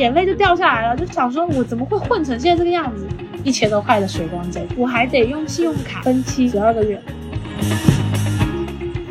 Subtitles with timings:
[0.00, 3.06] 眼泪就掉下来了，就想说我怎么会混成现在这个样子？
[3.44, 6.98] 一千多块的水光针，我还得用信用卡分期十二个月。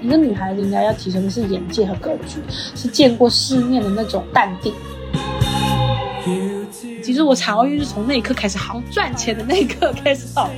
[0.01, 4.73] 一个女孩子应该要提升的是眼界和格局，是见过世面的那种淡定。
[7.03, 10.49] 其实我产后抑郁是从那一刻开始好，赚钱的那一刻开始好。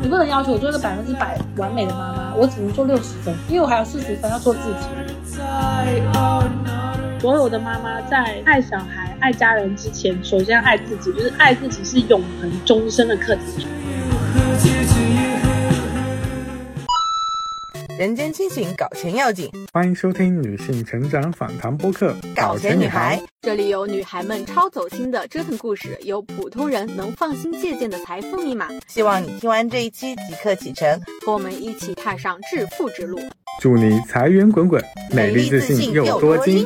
[0.00, 4.86] 你不能要求我做一个百分之百完美的妈妈，我只能做六十分，因为我还有四十分要做自己。
[7.20, 13.66] 所有的妈妈在爱小孩、爱家人之前，首先爱自己，就是爱自己是永恒终身的课题。
[17.98, 19.50] 人间清醒，搞钱要紧。
[19.72, 28.68] 欢迎收听女性成长访谈播客《搞钱女孩》，这里有女孩们超走心的折腾故事，有普通人能放心借鉴的财富密码。
[28.86, 33.20] 希望你听完这一期即刻启程，和我们一起踏上致富之路。
[33.60, 36.64] 祝你财源滚滚，美丽自信又多金。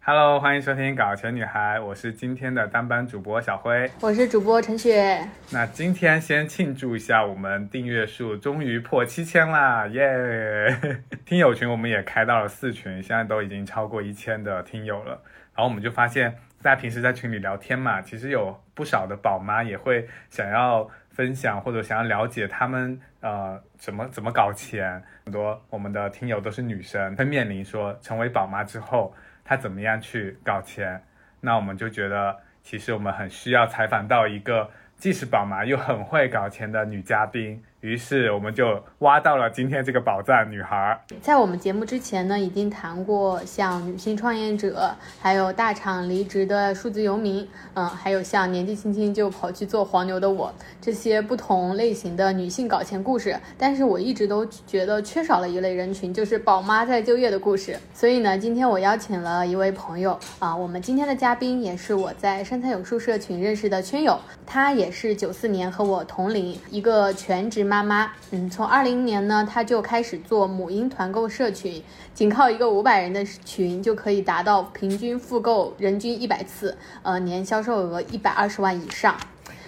[0.00, 5.28] Hello，欢迎收听《搞钱女孩》，我是今天的当班主播小辉，我是主播陈雪。
[5.50, 11.02] 那今天先庆祝一下，我们订阅数终于破七千啦，耶！
[11.26, 15.20] 听友群我们也开到了四群，现在都已经超过一千的听友了。
[15.56, 25.02] 然后我们就发现，大家平时在群里聊天嘛，其实有不少的宝妈也会想要分享或者想要了解他们呃怎么怎么搞钱。
[25.26, 29.12] 很多我们的听友都是女生，会面临说成为宝妈之后。
[29.44, 31.02] 她怎么样去搞钱？
[31.40, 37.60] 那我们就觉得，其实我们很需要采访到一个既是宝妈又很会搞钱的女嘉宾。
[37.86, 41.00] 于是我们就挖到了今天这个宝藏女孩。
[41.22, 53.38] 在我们节目之前呢，已经谈过像女性创业者，还有大厂离职的数字游民，嗯，还有像年纪轻轻就跑去做黄牛的我，这些不同类型的女性搞钱故事。
[53.56, 57.78] 但是我一直都觉得缺少了一类人群，就是宝妈在就业的故事。
[57.94, 67.75] 所以呢，今天我邀请了一位朋友啊，我们今天的嘉宾也是我在身材有数社群认识的圈友，她也是九四年和我同龄，一个全职妈。
[67.76, 71.82] 妈妈，嗯，从二零年呢，她就开始做母婴团购社群，
[72.14, 79.14] 仅靠一个五百人的群就可以达到平均复购人均一百次，呃，年销售额一百二十万以上。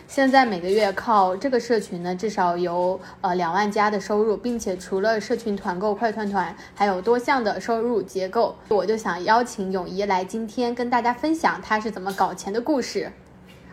[0.07, 8.57] 现在每个月靠这个社群呢，至少有呃两万加的收入，并且除了社群团购快团团，还有多项的收入结构。
[8.69, 13.13] 我就想邀请泳仪来今天跟大家分享她是怎么搞钱的故事。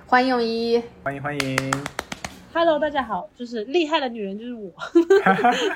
[0.06, 2.05] 欢迎泳仪，欢迎欢迎。
[2.58, 4.72] Hello，大家好，就是厉害的女人就是我。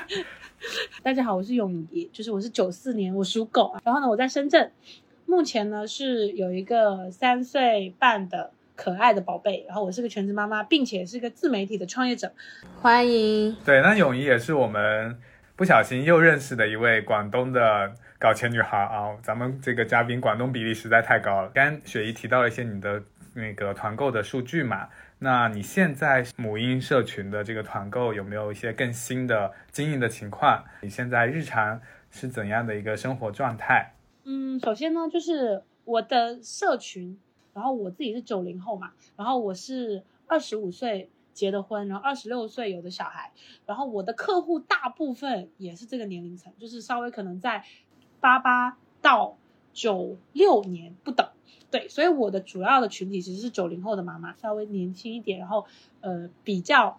[1.04, 3.76] 大家好，我是永怡，就是我是九四年，我属狗。
[3.84, 4.72] 然后呢，我在深圳，
[5.26, 9.62] 目前呢是有一个三岁半的可爱的宝贝。
[9.68, 12.32] 然后我是个全职妈妈，并且是个自媒体的创业者。
[12.80, 13.54] 欢迎。
[13.62, 15.14] 对，那永怡也是我们
[15.56, 19.14] 不小心又认识的一位广东的搞钱女孩啊。
[19.22, 21.50] 咱们这个嘉宾广东比例实在太高了。
[21.52, 23.02] 刚雪姨提到了一些你的
[23.34, 24.88] 那个团购的数据嘛。
[25.22, 30.64] 那你现在母婴社群的这个团购有没有一些更新的经营的情况？
[30.80, 31.78] 你现在日常
[32.10, 33.92] 是怎样的一个生活状态？
[34.24, 37.20] 嗯，首先呢，就是我的社群，
[37.52, 43.30] 然后我自己是九零后嘛，然后我是二十五岁结的婚，然后二十六岁有的小孩，
[43.66, 47.62] 然后我的客户大部分也是这个年龄层，就是稍微可能在
[48.20, 49.36] 八八到
[49.74, 51.28] 九六年不等。
[51.70, 55.64] 对，所以我的主要的群体其实是九零后的妈妈，稍微年轻一点，然后
[56.00, 56.98] 呃比较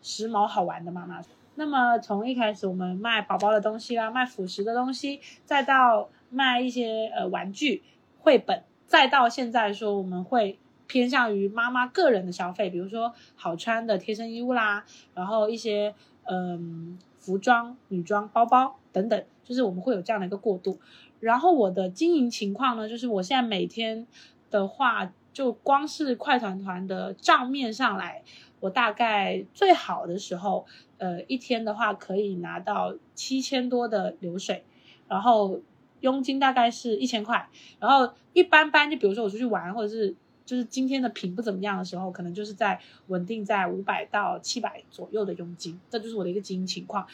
[0.00, 1.20] 时髦好玩的妈妈。
[1.56, 7.82] 那么从一开始我们卖宝宝的东西啦，卖辅食的东西，再到卖一些呃玩具、
[8.20, 15.94] 绘本，再到现在说我们会偏向于妈妈个人的消费，比如说好穿的贴身衣物啦，然后一些
[16.24, 20.78] 嗯服装、女装、包包等等，就是我们会有这样的一个过渡。
[21.20, 24.06] 然后我的经营情况呢，就是我现在每天
[24.50, 28.22] 的话，就光是快团团的账面上来，
[28.60, 30.66] 我大概最好的时候，
[30.98, 34.64] 呃，一天的话可以拿到七千多的流水，
[35.08, 35.60] 然后
[36.00, 37.48] 佣金大概是一千块，
[37.80, 40.14] 然后一般般，就比如说我出去玩，或者是
[40.44, 47.06] 就是今天的品不怎么样的时候，可能就是在稳定在五百到七百左右的佣金，这就是我的一个经营情况。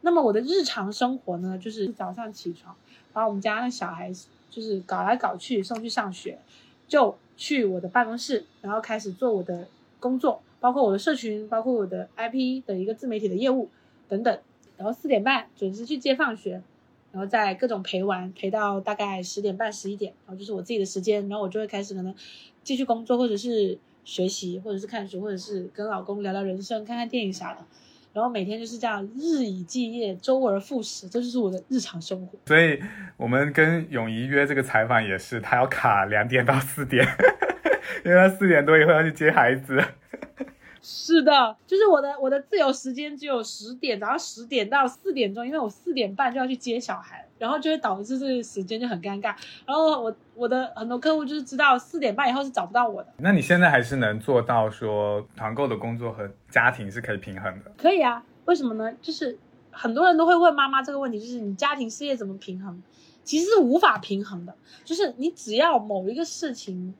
[0.00, 2.74] 那么我的日常生活呢，就是早上起床。
[3.12, 4.12] 把我们家那小孩
[4.50, 6.38] 就是搞来搞去送去上学，
[6.88, 9.66] 就去我的办公室，然后开始做我的
[9.98, 13.68] 工作，包括我的社群，包括我的 IP 的一个自媒体的业务
[14.08, 14.38] 等等。
[14.78, 16.60] 然后四点半准时去接放学，
[17.12, 22.12] 然后再各种陪玩，陪到大概十点半十一点，然后就是我自己的时间，然后我就会开始可能
[22.64, 27.60] 继续工作，或者是学习，或者是看书，或者是跟老公聊聊人生，看看电影啥的。
[28.12, 32.38] 然后每天就是这样日以继夜，周而复始，这就是我的日常生活。
[32.46, 32.78] 所以
[33.16, 37.06] 我们跟泳仪约这个采访也是，他要卡两点到四点，
[38.04, 39.82] 因为他四点多以后要去接孩子。
[40.82, 49.34] 是的，就是我的我的自由时间只有十点，早上十点到四点钟，因为我四点半就要去接小孩，然后就会导致这个时间就很尴尬。
[49.66, 53.08] 然后我我的很多客户就是知道四点半以后是找不到我的。
[53.16, 57.72] 那你现在还是能做到说团购的工作和家庭是可以平衡的？
[57.76, 58.92] 可以啊，为什么呢？
[59.02, 59.36] 就是
[59.72, 62.80] 很多人都会问妈妈这个问题，就是你家庭事业怎么平衡？
[63.24, 64.54] 其实是无法平衡的，
[64.84, 66.94] 就是你只要某一个事情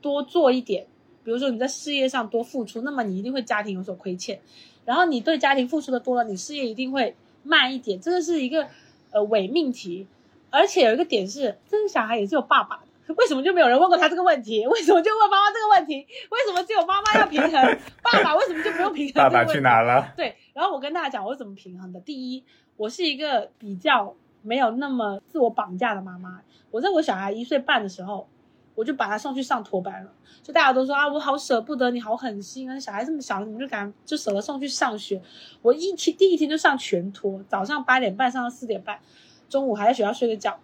[0.00, 0.86] 多做一点。
[1.24, 4.38] 比如说你在事业上多付出，那么你一定会家庭有所亏欠，
[4.84, 8.68] 然后你对家庭付出的多了，你事业一定会慢一点，这个是一个
[9.14, 10.06] 呃伪命题。
[10.50, 14.66] 而且有一个点是，这个小孩也是有爸爸的，为什么就没有人问过他这个问题？
[14.66, 16.06] 为什么就问妈妈这个问题？
[16.30, 19.14] 为什么只有妈妈要平衡，爸爸为什么就不用平衡？
[19.14, 20.12] 爸爸去哪了？
[20.16, 21.98] 对，然后我跟大家讲我怎么平衡的。
[22.00, 22.44] 第一，
[22.76, 26.42] 我是一个比较没有那么自我绑架的妈妈。
[26.70, 28.28] 我在我小孩一岁半的时候。
[28.74, 30.12] 我就把他送去上托班了，
[30.42, 35.22] 就大家都说啊，我好舍不得你，好狠心啊，小孩这么小，怎么就敢就舍得送去上学？
[35.62, 38.98] 我一天第一天就上全托，早上八点半上到四点半，
[39.48, 40.58] 中午还在学校睡个觉，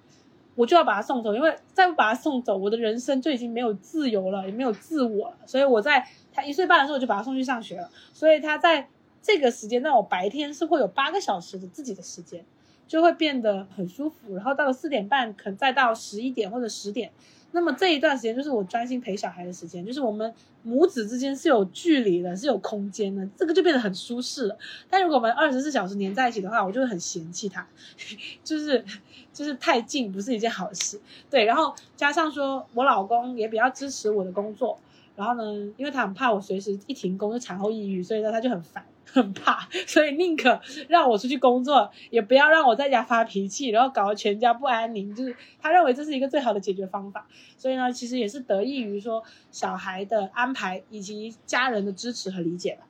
[0.57, 5.37] 我就要把他送走，因为再不把他送走，我的人生就已经没有自由了，也没有自我了。
[5.47, 8.89] 所以我在他一岁半的时候我就把他送去上学了，所以他在
[9.23, 12.45] 这个时间，那我白天是会有八个小时的自己的时间，
[12.89, 14.35] 就会变得很舒服。
[14.35, 17.13] 然后到了四点半，可能再到十一点或者十点。
[17.53, 20.33] 那么这一段时间就是我专心陪小孩的时间，就是我们
[20.63, 24.57] 母子之间是有距离的，是有空间的，这个就变得很舒适了。
[24.89, 27.67] 但如果我们二十四小时黏在一起的话，我就会很嫌弃他，
[28.45, 28.85] 就是
[29.33, 31.01] 就是太近不是一件好事。
[31.29, 34.79] 对，然后加上说我老公也比较支持我的工作，
[35.17, 38.85] 然后呢，因为他很怕我随时一停工就产后抑郁，所以呢他就很烦。
[39.13, 45.15] 很怕，所以宁可让我出去工作，也不要让我在家发脾气，然后搞得全家不安宁。
[45.15, 47.27] 就是他认为这是一个最好的解决方法。
[47.57, 52.87] 所以呢，其实也是得益于说小孩的安排以及家人的支持和理解吧。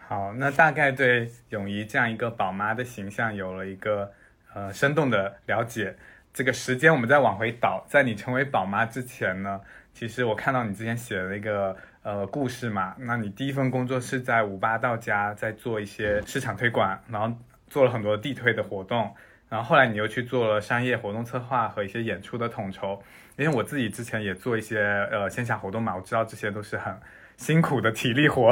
[0.00, 4.12] 好，那大概对泳仪这样一个宝妈的形象有了一个
[4.54, 5.96] 呃生动的了解。
[6.34, 9.60] 这个时间我们再往回倒，在你成为宝妈之前呢，
[9.92, 11.76] 其实我看到你之前写的一个。
[12.04, 17.32] 呃，故事嘛，那你第一份工作是在五八到家，在做一些市场推广，然后
[17.68, 19.14] 做了很多地推的活动，
[19.48, 23.00] 然后后来你又去做了商业活动策划和一些演出的统筹。
[23.36, 24.80] 因为我自己之前也做一些
[25.12, 26.92] 呃线下活动嘛，我知道这些都是很
[27.36, 28.50] 辛苦的体力活。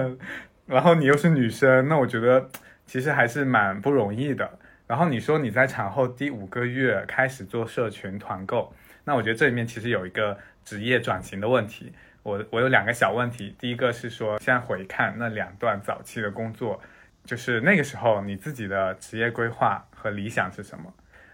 [0.68, 2.50] 然后你又是女生，那我觉得
[2.84, 4.58] 其实还是蛮不容易的。
[4.86, 8.70] 然后你说你在产后第五个月开始做社群团购，
[9.04, 11.92] 那我觉得这里面其实有一个职业转型的问题。
[12.22, 16.80] 我我有两个小问题，第一个是说，现在回看那两段早期的工作，
[17.24, 20.92] 就是那个时候你自己的职业规划和理想是什么？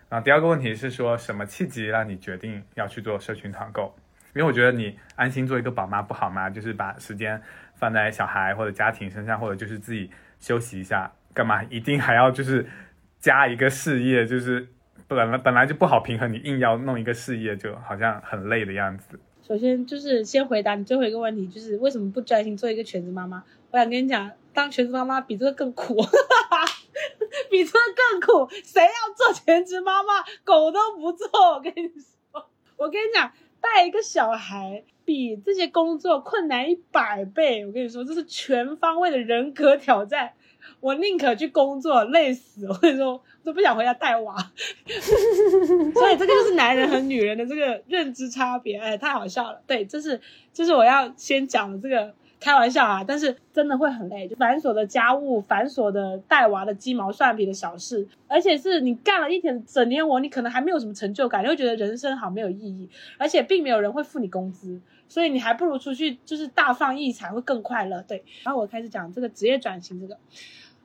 [0.09, 3.95] 然后第二个问题是说，什么契机让你决定要去做社群团购？
[4.35, 6.51] 因为我觉得你安心做一个宝妈不好吗？
[6.51, 7.41] 就是把时间
[7.75, 10.11] 放在小孩或者家庭身上，或者就是自己
[10.41, 12.67] 休息一下，干嘛一定还要就是
[13.21, 14.27] 加一个事业？
[14.27, 14.69] 就是
[15.09, 19.19] 本来本来就不好平衡，你硬要弄一个事业，就好像很累的样子。
[19.43, 23.43] 首先就是先回答你最后一个问题，就是为什么不专心做一个全职妈妈？
[23.71, 25.97] 我想跟你讲，当全职妈妈比这个更苦，
[27.51, 28.49] 比这个更苦。
[28.65, 31.29] 谁要做全职妈妈，狗都不做。
[31.55, 37.67] 我跟你说，我跟你讲，带一个小孩比这些工作困难一百倍。
[37.67, 40.33] 我跟你说，这是全方位的人格挑战。
[40.81, 42.67] 我宁可去工作，累死。
[42.69, 43.21] 我跟你说。
[43.43, 44.37] 都不想回家带娃，
[45.95, 49.59] 所以这个就是男人和女人的这个认知差别，哎，太好笑了。
[49.67, 50.21] 对，这是
[50.53, 68.05] 这是我要先讲的这个开玩笑啊，但是真的会很累，就繁琐的家务、繁琐的带娃的鸡毛蒜皮的小事，而且是你干了一天整天活，你可能还没有什么成就感，你会觉得人生好没有意义，而且并没有人会付你工资，所以你还不如出去就是大放异彩会更快乐。
[68.07, 70.19] 对，然后我开始讲这个职业转型这个。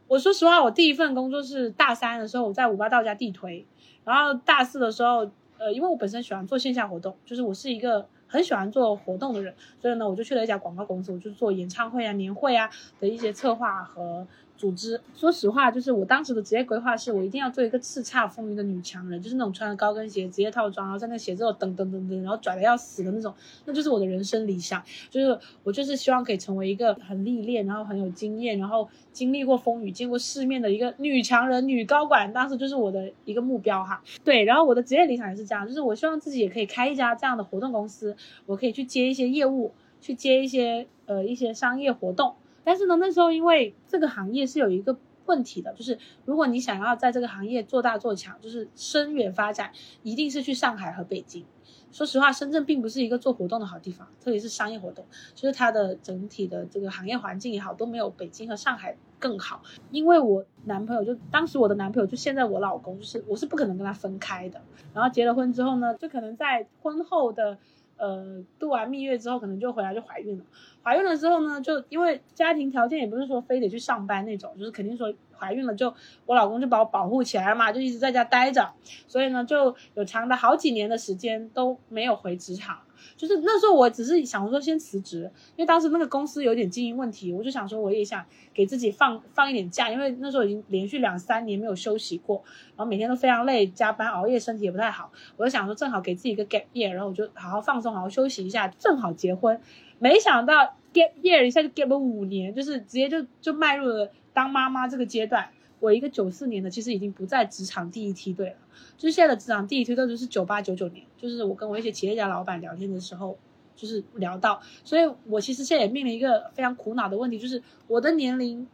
[0.07, 3.65] 我说实话，我第一份工作是大三的时候，我在五八到家地推，
[4.03, 12.69] 然后大四的时候，呃，因为我本身喜欢做线下活动，就是我是一个很喜欢做活动的人，所以呢，我就去了一家广告公司，我就做演唱会啊、年会啊
[13.00, 14.27] 的一些策划和。
[14.57, 23.33] 组织，说实话，就是我当时的职业规划是，我一定要做一个叱咤风云的女强人，就是那种穿着高跟鞋、职业套装，然后在那写字楼噔噔噔噔，然后拽的要死的那种，
[23.65, 24.81] 那就是我的人生理想。
[25.09, 32.31] 就是我就是希望可以成为一个很历练，然后很有经验，然后经历过风雨、见过世面的一个女强人、女高管。
[32.31, 34.01] 当时就是我的一个目标哈。
[34.24, 42.35] 对，然后我的职业理想也是这样，就是我希望自己也可以开一家这样的活动公司，我可以去接一些业务，去接一些呃一些商业活动。
[42.65, 49.72] 但是呢，那时候因为这个行业是有一个问题的，就是如果你想要在这个行业做大做强，就是深远发展，
[50.03, 51.45] 一定是去上海和北京。
[51.91, 59.62] 说实话，深圳并不是一个做活动的好地方，特别是商业活动，就是它的整体的这个行业环境也好，都没有北京和上海更好。
[59.91, 64.62] 因为我男朋友就当时我的男朋友就现在我老公，就是我是不可能跟他分开的。
[64.93, 67.57] 然后结了婚之后呢，就可能在婚后的
[67.98, 70.44] 呃度完蜜月之后，可能就回来就怀孕了。
[70.84, 75.94] 怀孕了之后呢，就因为家庭条件也不是说非得去上班那种，就是肯定说怀孕了就
[76.25, 78.72] 我老公就把我保护起来嘛，就一直在家待着，
[79.08, 82.80] 所以呢就有长达好几年的时间都没有回职场。
[83.16, 92.44] 就是那时候我只是想说先辞职，因为当时那个公司有点经营问题，我就想说我也想给自己放放一点假，因为那时候已经连续两三年没有休息过，
[92.75, 95.12] 然后每天都非常累，加班熬夜，身体也不太好。
[95.38, 99.60] 我就想说正好给自己一个 gap year，然后我就好好放松，好好休息一下，正好结婚。
[100.00, 105.50] 没想到 gap year 一下就 gap 了五年，就是直接就就迈入了当妈妈这个阶段。
[105.79, 108.55] 我一个九四年的，其实已经不在职场第一梯队了。
[108.98, 111.05] 就是现在的职场第一梯队就是九八九九年。
[111.17, 113.38] 就是我跟我一些企业家老板聊天的时候，
[113.75, 118.67] 就是聊到，所以我其实现在也面临一个非常苦恼的问题，就是我的年龄，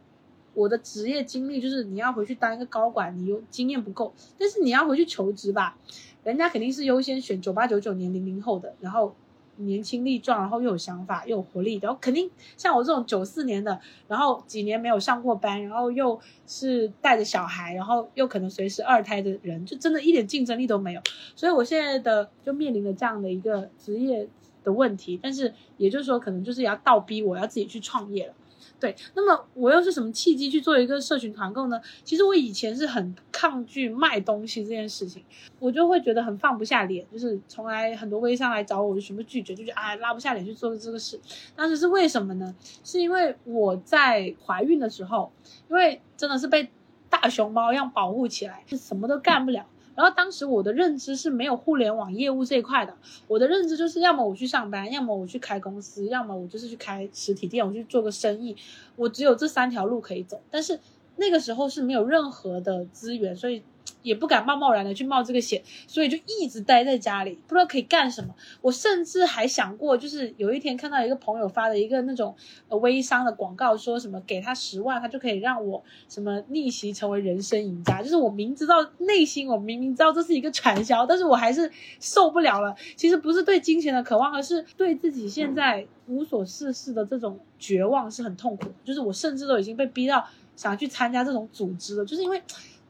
[0.54, 5.76] 我的职业经历，就是你要回去当一个高管，你有经验不够，但是你要回去求职吧，
[6.24, 9.14] 人家肯定是优先选九八九九年零零后的，然后。
[9.56, 13.78] 年轻力壮，然后又有想法又有活力，然后肯定像我这种九四年的，
[14.08, 21.00] 然后几年没有上过班，然后又是带着小孩，然后又可能随时二胎的人，就真的一点竞争力都没有。
[21.36, 24.28] 所以我现在的就面临着这样的一个职业
[24.64, 28.34] 的问题，但是也就是说，可能就是要倒逼我要自己去创业了。
[28.82, 31.80] 对，那么我又是什么契机去做一个社群团购呢？
[32.02, 35.22] 其实我以前是很抗拒卖东西这件事情，
[35.60, 41.20] 我就会觉得很放不下脸，就是从来很多微商来找我，我就全部拒绝，就觉得啊拉不下脸去做这个事。
[41.54, 42.52] 当时是为什么呢？
[42.82, 45.30] 是因为我在怀孕的时候，
[45.70, 46.68] 因为真的是被
[47.08, 49.64] 大熊猫一样保护起来，是什么都干不了。
[49.94, 52.96] 然后当时我的认知是没有互联网业务这一块的，
[53.26, 58.56] 我的认知就是要么我去上班，要么我去开公司，要么我就是去开实体店，我去做个生意，
[58.96, 60.40] 我只有这三条路可以走。
[60.50, 60.78] 但是
[61.16, 63.62] 那个时候是没有任何的资源，所以。
[64.02, 68.34] 也不敢贸贸然的去冒这个险，所以就一直待在家里，不知道可以干什么。
[68.60, 72.34] 我甚至还想过，就是有一天看到一个朋友发的一个那种
[72.68, 78.02] 呃微商的广告，说什么给他十万，他就可以让我什么逆袭成为人生赢家。
[78.02, 82.74] 就是我明知道内心我明明知道这是一个传销，但是我还是受不了了。
[82.96, 88.68] 其实不是对金钱的渴望，而是对自己现在无所事事的这种绝望是很痛苦。
[88.84, 92.42] 就是我甚至都已经被逼到想去参加这种组织了，就是因为。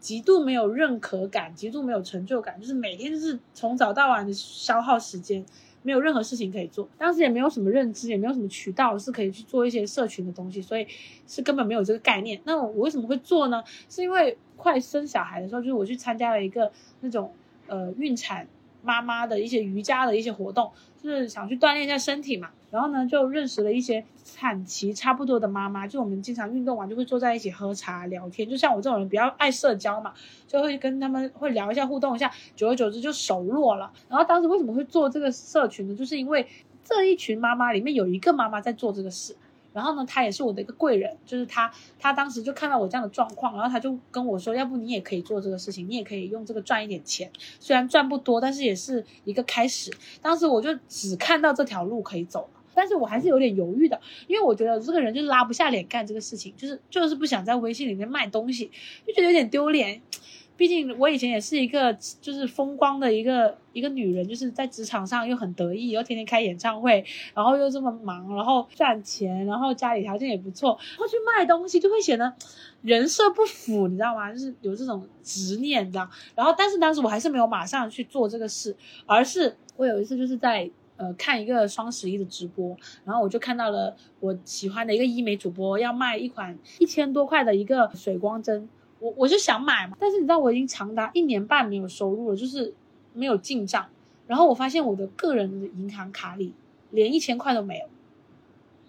[0.02, 5.46] 极度没有认可感，极度没有成就感，就是每天就是从早到晚的消耗时间，
[5.82, 6.88] 没有任何事情可以做。
[6.98, 10.84] 当时也没有什么认知，也没有什么渠道是可以去做一些社群的东西，所以
[11.28, 12.40] 是根本没有这个概念。
[12.44, 13.62] 那我为什么会做呢？
[13.88, 17.32] 是因为快生小孩的时候，就是我去参加了一个那种
[17.68, 18.48] 呃孕产
[18.82, 20.70] 妈妈的一些瑜伽的一些活动，
[21.02, 22.50] 就是想去锻炼一下身体嘛。
[22.70, 28.48] 然后呢，就认识了一些产期差不多的妈妈，就我们经常运动完就会坐在一起喝茶聊天。
[28.48, 30.14] 就像我这种人比较爱社交嘛，
[30.46, 33.92] 就会跟他们会聊一下互动一下，久而久之就熟络了。
[34.08, 35.94] 然后当时为什么会做这个社群呢？
[35.94, 36.46] 就是因为
[36.82, 39.36] 这一群妈妈里面有一个妈妈在做这个事。
[39.72, 49.90] 然后呢，他也是我的一个贵人，就是他，他当时就看到我这样的状况，然后他就跟我说，要不你也可以做这个事情，你也可以用这个赚一点钱，虽然赚不多，但是也是一个开始。
[50.20, 58.70] 当时我就只看到这条路可以走了，但是我还是有点犹豫的，因为我觉得这个人就拉不下脸干这个事情，就是就是不想在微信里面卖东西，
[59.06, 60.00] 就觉得有点丢脸。
[60.62, 67.04] 毕竟我以前也是一个就是风光的一个一个女人，就是在职场上又很得意，又天天开演唱会，
[67.34, 72.32] 然后又这么忙，然后赚钱，然后家里条件也不错，然后去卖东西就会显得
[72.80, 74.32] 人设不符，你知道吗？
[74.32, 76.08] 就是有这种执念，这样。
[76.36, 88.68] 然后，但是当时我还是没有马上去做这个事，而是我有一次就是在呃看一个双十一的直播，然后我就看到了我喜欢的一个医美主播要卖一款一千多块的一个水光针。
[89.02, 92.72] 我我就想买嘛，但是你知道我已经长达一年半没有收入了，就是
[93.12, 93.84] 没有进账。
[94.28, 96.54] 然后我发现我的个人的银行卡里
[96.92, 97.86] 连一千块都没有，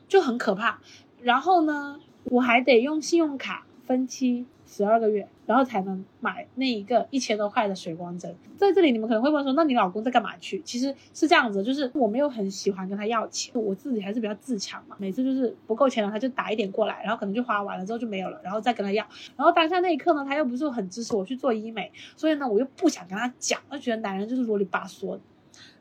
[0.08, 0.80] 就很可怕。
[1.22, 4.46] 然后呢，我还得用信用卡分期。
[4.66, 8.36] 十二个月，然后才能买那一个一千多块的水光针。
[8.58, 10.62] 在这里，你们可能会问说，那你老公在干嘛去？
[10.64, 14.96] 其实是这样子，就是我没有很喜欢跟他要钱，我自己还是比较自强嘛。
[15.00, 19.06] 每次就是不够钱了，他就打一点过来，然后可能就花完了之后就没有了，然后再跟他要。
[19.36, 25.20] 然后当下那一刻呢，他又不是很支持我去做医美，所以呢，我又不想跟他讲，就觉得男人就是啰里吧嗦的。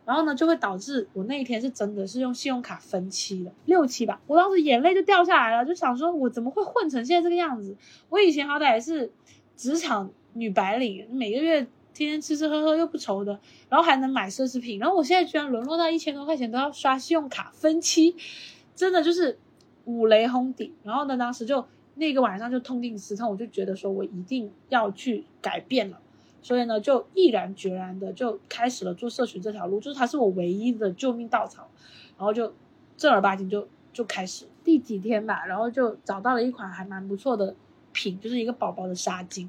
[0.04, 7.76] 然后呢，就会导致我那一天是真的是用信用卡分期的六期吧，我当时眼泪就掉下来了，就想说我怎么会混成现在这个样子？
[8.08, 9.12] 我以前好歹也是
[9.62, 11.60] 职场女白领，每个月
[11.94, 13.38] 天天吃吃喝喝又不愁的，
[13.68, 18.16] 然后还能买奢侈品，然后我现在居然沦落到一千多块钱都要刷信用卡分期，
[18.74, 19.38] 真的就是
[19.84, 20.74] 五雷轰顶。
[20.82, 21.64] 然后呢，当时就
[21.94, 26.00] 那个晚上就痛定思痛，我就觉得说我一定要去改变了。
[26.42, 31.68] 所以呢，就毅然决然的就开始了做社群这条路，就是它是我唯一的救命稻草，
[32.18, 32.52] 然后就
[32.96, 37.54] 正儿八经就就开始第几天吧，然后就找到了一款还蛮不错的
[37.92, 39.48] 品，就是一个宝宝的纱巾，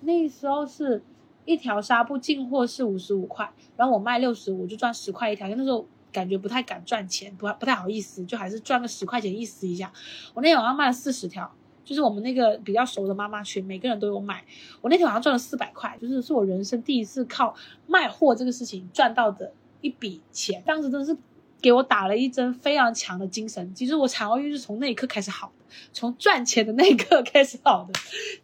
[0.00, 1.02] 那时候是
[1.44, 9.92] 一条纱布进货是五十五块，然后我卖六十五就赚十块一条，因为那时候感觉不太敢赚钱，不不太好意思，就还是赚个十块钱意思一下。
[10.34, 11.52] 我那天晚上卖了四十条。
[11.84, 14.44] 就是我们那个比较熟的妈妈群，每个人都有买。
[14.80, 17.52] 我那天晚上赚了四百块，就是是我人生第一次靠
[17.88, 20.62] 卖货这个事情赚到的一笔钱。
[20.64, 21.18] 当时真的是
[21.62, 23.74] 给我打了一针非常强的精神。
[23.74, 27.98] 其实我产后抑郁是从那一刻开始好的，从赚钱的那一刻开始好的。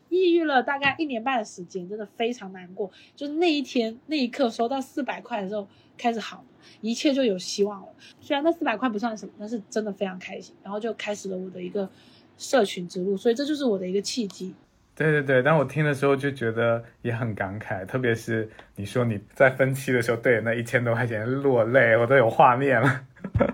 [0.09, 2.91] 抑郁了大概一年半的时间，真的非常难过。
[3.15, 6.43] 就是那一天那一刻收到四百块的时候开始好，
[6.81, 7.89] 一切就有希望了。
[8.21, 10.55] 虽然那四百块不算什么，但是真的非常开心。
[10.63, 11.91] 然后就开始了我的一个。
[12.41, 14.55] 社群之路，所以这就是我的一个契机。
[14.95, 23.07] 对对对，当我听的时候就觉得也很感慨，特别是你说你在分期的时候对那一千多块钱落泪，我都有画面了。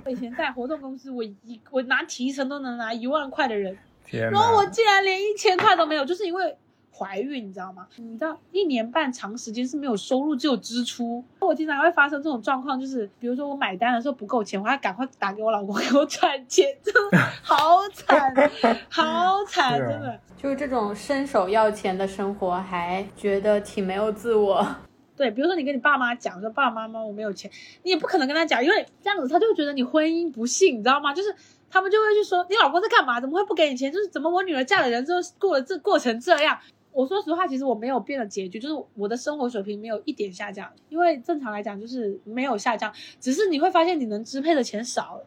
[0.05, 3.77] 我以前在活动公司，我一我拿提成都能拿一万块的人，
[4.11, 6.57] 然后我竟然连一千块都没有，就是因为。
[6.97, 7.89] 怀孕，你知道吗？
[7.97, 11.25] 你知道一年半长时间是没有收入，只有支出。
[11.41, 18.33] 我经常会发生这种状况，就是比如说我买单的时候不够钱，我还赶快打给我老公 给我转钱，真的 好惨，
[18.89, 20.21] 好惨，真的。
[20.37, 24.65] 就是这种伸手要钱的生活，还觉得挺没有自我。
[25.17, 27.51] 对，比如说你跟你爸妈讲说爸爸妈妈我没有钱，
[27.83, 31.15] 你也不可能跟他讲，因为这样子他就觉得你婚姻不幸，你知道吗？
[31.15, 31.35] 就是
[31.71, 33.21] 他们就会去说你老公在干嘛？
[33.21, 33.93] 怎么会不给你钱？
[33.93, 36.59] 就是怎么我女儿嫁了人之后过了这过成这样？
[36.93, 45.27] 我说实话，其实我没有变的结局，就是我的生活水平没有一点下降，因为正常来讲就是没有下降，只是你会发现你能支配的钱少了。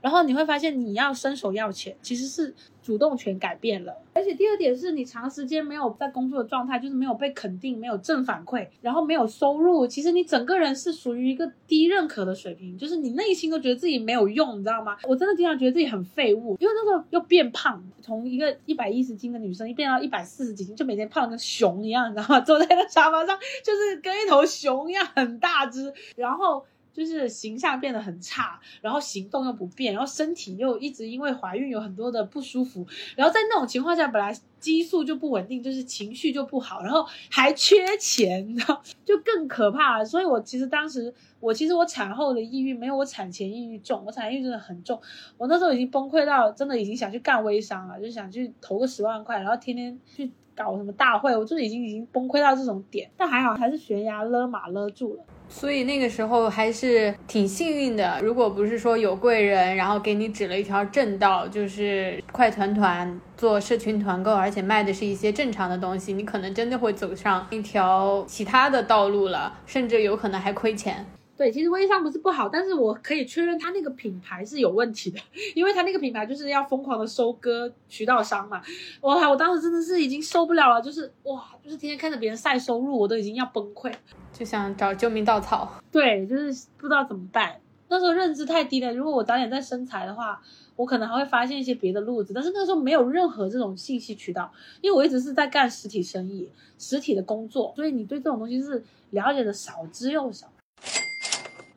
[0.00, 3.96] 然后你会发现，你要伸手要钱，其实是主动权改变了。
[4.14, 14.98] 而且第二点是你长时间没有在工作的状态，就是没有被肯定，没有正反馈，然后没有收入，其实你整个人是属于一个低认可的水平，就是你内心都觉得自己没有用，你知道吗？
[15.04, 22.40] 我真的经常觉得自己很废物，因为那时候又变胖，从一个一百一十斤的女生，一变到一百四十几斤，就每天胖的跟熊一样，你知道吗？
[22.40, 26.64] 坐在那沙发上，就是跟一头熊一样，很大只，然后。
[26.92, 40.04] 就是形象变得很差，然后行动又不便，然后身体又一直因为怀孕有很多的不舒服，然后在那种情况下，本来激素就不稳定，就是情绪就不好，然后还缺钱，你知道，就更可怕。
[40.04, 45.00] 所以我其实当时，我其实我产后的抑郁没有我产前抑郁重，我产前抑郁真的很重，
[45.38, 55.24] 我那时候已经崩溃到真的已经想去干微商了，就想去投个十万块，然后天天去搞什么大会，我就已经已经崩溃到这种点，但还好还是悬崖勒马勒住了。
[55.54, 71.06] 所以那个时候还是挺幸运的，如果不是说有贵人，然后给你指了一条正道，就是快团团做社群团购，而且卖的是一些正常的东西，你可能真的会走上一条其他的道路了，甚至有可能还亏钱。
[71.36, 75.18] 对，其实微商不是不好，但是我可以确认它那个品牌是有问题的，
[75.56, 78.62] 因为它那个品牌就是要疯狂的收割渠道商嘛。
[79.00, 83.92] 哇我当时真的是已经受不了了，就是哇，就是天天看着别人晒收入，我都已经要崩溃，
[84.32, 85.80] 就想找救命稻草。
[85.90, 87.56] 对，就是不知道怎么办。
[87.88, 90.40] 那时候认知太低了，如果我早点在生财的话，
[90.76, 92.32] 我可能还会发现一些别的路子。
[92.32, 100.46] 但是那时候没有任何这种信息渠道，因为我一直是在干实体生意、实体的工作，所以你对这种东西是了解的少之又少。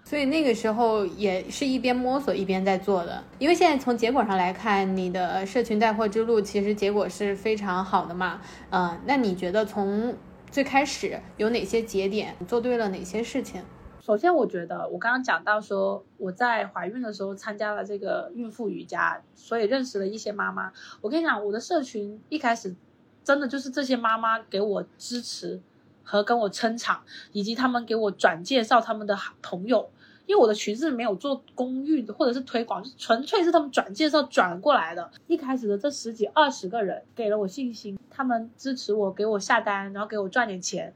[0.08, 8.40] 所以那个时候也是一边摸索一边在做的，因为现在从结果上来看，你的社群带货之路其实结果是非常好的嘛。
[8.70, 10.16] 嗯，那你觉得从
[10.52, 13.64] 最开始有哪些节点做对了哪些事情？
[14.00, 20.72] 首先，我觉得我刚刚讲到说我在怀孕的时候参加了这个孕妇瑜伽，所以认识了一些妈妈。
[21.02, 22.76] 我跟你讲，我的社群一开始
[23.24, 25.60] 真的就是这些妈妈给我支持
[26.04, 29.90] 和跟我撑场，以及他们给我转介绍他们的朋友。
[30.26, 35.10] 因为我的群是没有做公寓的，或者是推广，就纯粹是他们转介绍转过来的。
[35.28, 40.94] 一开始的这十几二十个人给了我信心，他们支持我，给我下单，然后给我赚点钱，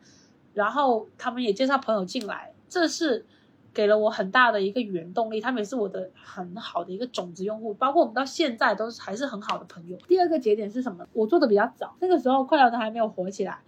[0.53, 3.23] 然后他们也介绍朋友进来，这是
[3.71, 5.39] 给了我很大的一个原动力。
[5.39, 9.97] 他们也是我的很好的一个种子用户，包括我们到现在都是还是很好的朋友。
[10.07, 11.05] 第二个节点是什么？
[11.13, 13.59] 我做的比较早，那个时候快乐团还没有火起来，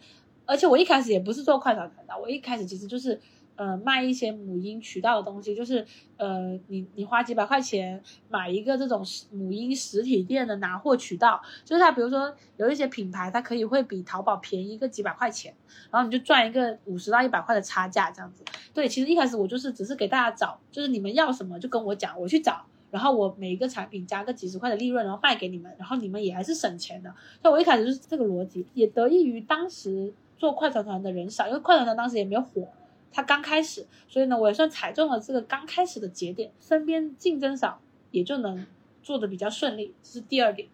[0.45, 3.21] 而且我一开始也不是做快团团的，我一开始其实就是。
[3.61, 5.85] 呃卖一些母婴渠道的东西，就是
[6.17, 15.53] 呃你你花几百块钱买一个这种母婴实体店的拿货渠道，就是它比如说有一些品牌，它可以会比淘宝便宜个几百块钱，
[15.91, 18.43] 然后你就赚一个五十到一百块的差价这样子。
[18.73, 22.65] 对，其实一开始我就是只是给大家找，就是你们要什么就跟我讲，我去找。
[22.89, 27.13] 然后我每一个产品加个几十块的利润，然后卖给你们，然后你们也还是省钱的。
[27.41, 32.67] 所以我一开始就是这个逻辑，也得益于当时做快团团的人少，因为快团团当时也没有火，
[33.11, 38.65] 它刚开始，所以呢，我也算踩中了这个刚开始的节点，身边竞争少，也就能
[39.03, 39.93] 做的比较顺利。
[40.03, 40.67] 这是第二点。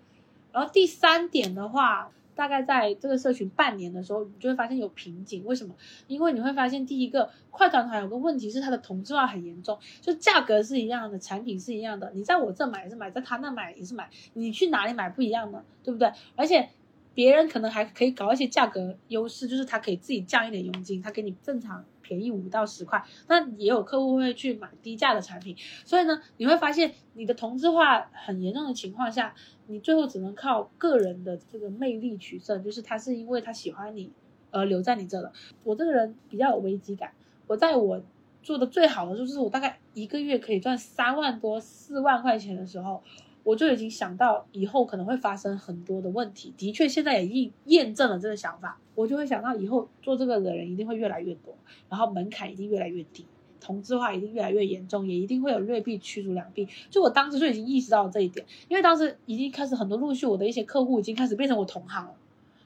[0.52, 2.12] 然后第三点的话。
[2.38, 5.44] 大概在这个社群半年的时候，你就会发现有瓶颈。
[5.44, 5.74] 为什么？
[6.06, 15.64] 因为你会发现，第一个快团团有个问题是它的同质化很严重，就价格是一样的，产品是一样的，你在我这买也是买，在他那买也是买，你去哪里买不一样呢？
[15.84, 16.12] 对不对？
[16.36, 16.70] 而且
[17.18, 23.04] 别人可能还可以搞一些价格优势，就是他可以自己降一点佣金，他给你正常便宜五到十块。
[23.28, 29.34] 那也有客户会去买低价的产品，所以呢，你会发现你的同质化很严重的情况下。
[29.70, 34.12] 你最后只能靠个人的这个魅力取胜，就是他是因为他喜欢你
[34.52, 35.34] 而留在你这的。
[35.64, 37.12] 我这个人比较有危机感，
[37.48, 38.00] 我在我
[38.44, 43.04] 做的最好的就是我大概一个月可以赚三万多四万块钱的时候，
[43.48, 46.54] 我就已经想到以后可能会发生很多的问题。
[46.58, 51.56] 的确，现在也验验证了这个想法，我就会想到以后做这个的人一定会越来越多，
[51.88, 53.26] 然后门槛一定越来越低。
[53.62, 56.68] 同质化一定越来越严重，也一定会有劣币驱逐良币。
[56.90, 62.12] 就我当时就已经意识到了这一点，因为当时已经开始很多陆续我的一些客户已经开始变成我同行了，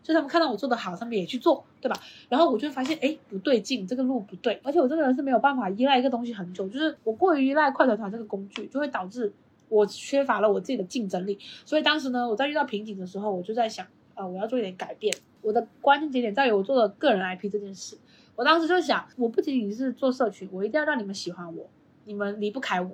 [0.02, 1.96] 就他们看到我做的好，他们也去做，对吧？
[2.28, 4.60] 然后我就发现，哎，不对劲，这个路不对。
[4.64, 9.32] 而且我这个人是没有办法依赖一个东西很久，就是我过于依赖快团团这个工具，就会导致
[9.72, 11.40] 我缺乏了我自己的竞争力。
[11.66, 15.16] 所以当时呢，我在遇到瓶颈的时候，我就在想，啊，我要做一点改变。
[15.42, 17.98] 我的关键节点在于我做的个人 IP 这件事。
[18.36, 21.68] 我当时就想，我不仅仅是做社群，我一定要让你们喜欢我，
[22.06, 22.92] 你们离不开我，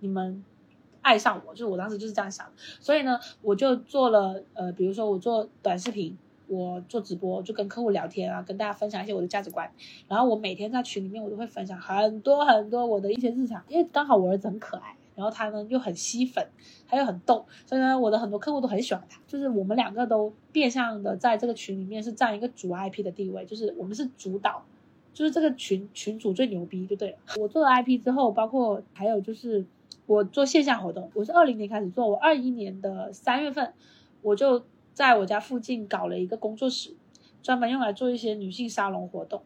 [0.00, 0.42] 你们
[1.00, 2.46] 爱上我，就是我当时就是这样想。
[2.80, 6.16] 所以呢，我就做了，呃，比如说我做短视频，
[6.48, 9.70] 我做直播，就跟客户聊天啊，跟大家分享一些我的价值观。
[10.08, 16.46] 然后我每天在群里面，我都会分享很多很多我的一些日常，因为刚好我儿子很可爱，然后他呢又很吸粉，
[16.88, 19.20] 他又很逗，所以呢，我的很多客户都很喜欢他。
[19.26, 24.64] 就是我们两个都变相的在这个群里面是占一个主 IP 的地位，就是我们是主导。
[25.14, 27.18] 就是这个群群主最牛逼，就对了。
[27.38, 29.62] 我做了 IP 之后，包括还有就是
[30.06, 33.74] 我做线下活动，我是二零年开始做，我二一年的三月份，
[34.22, 36.96] 我就在我家附近搞了一个工作室，
[37.42, 39.42] 专门用来做一些女性沙龙活动，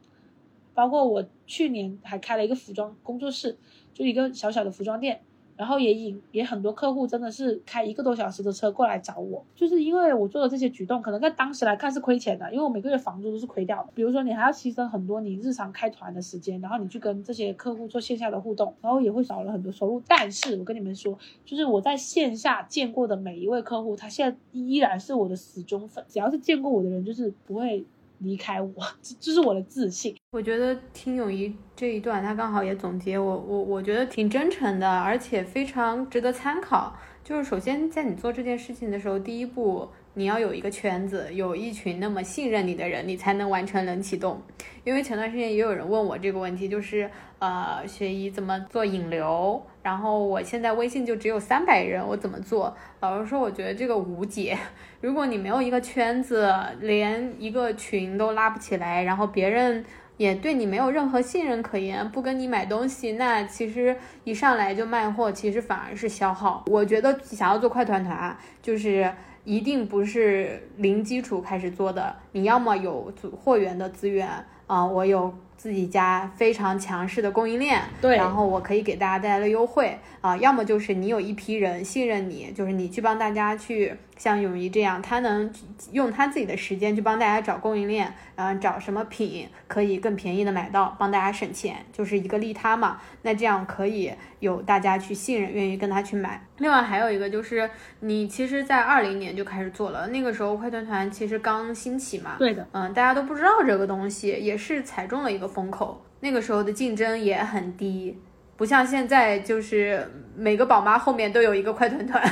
[0.73, 3.59] 包括我去年还开了一个服装工作室，
[3.93, 5.23] 就一个小小的服装店。
[5.57, 13.89] 然后也引也很多客户真的是开一个多小时的车过来找我，就是因为我做的这些举动，可能在当时来看是亏钱的，因为我每个月房租都是亏掉的。
[13.95, 20.03] 比如说你还要牺牲很多你日常开团的时间，然后你去跟这些客户做线下的互动，然后也会少了很多收入。
[20.07, 27.85] 但是我跟你们说，就是我在线下见过的每一位客户，他现在依然是我的死忠粉，只要是见过我的人，就是不会。
[28.19, 30.17] 离开我， 这这是我的自信。
[30.31, 36.97] 我觉得听友谊这一段，他刚好也总结我，我我觉得挺真诚的，而且非常值得参考。
[37.25, 39.89] 就是首先在你做这件事情的时候，第一步。
[40.19, 44.41] 你要有一个圈子，有一群那么信任你的人，你才能完成冷启动。
[44.83, 49.63] 因为前段时间也有人问我这个问题，就是呃，学医怎么做引流？
[49.83, 52.75] 然后我现在微信就只有三百人，我怎么做？
[53.01, 54.57] 老实说，我觉得这个无解。
[55.03, 56.51] 如果你没有一个圈子，
[56.81, 59.85] 连一个群都拉不起来，然后别人
[60.17, 66.65] 也对你没有任何信任可言，不跟你买东西，那其实一上来就卖货，其实反而是消耗。
[66.69, 69.13] 我觉得想要做快团团，就是。
[69.47, 74.29] 一定不是零基础开始做的，你要么有组货源的资源
[74.67, 75.33] 啊，我有。
[75.57, 85.51] 自己家非常强势的供应链，对，然后我可以给大家带来的优惠啊，要么就是你有一批人信任你，就是你去帮大家去像永怡这样，他能
[85.93, 93.01] 用他自己的时间去帮大家找供应链，然后找什么品可以更便宜的买到，帮大家省钱，就是一个利他嘛。
[93.23, 96.41] 那这样可以有大家去信任，愿意跟他去买。
[96.59, 97.69] 另外还有一个就是
[98.01, 105.47] 你其实，在二零年就开始做了，那个时候快团团其实刚兴起嘛，对的，嗯，大家都不知道这个东西，也是踩中了一个。
[105.57, 108.19] 风口那个时候的竞争也很低，
[108.57, 112.23] 不像现在，就是每个宝妈后面都有一个快团团，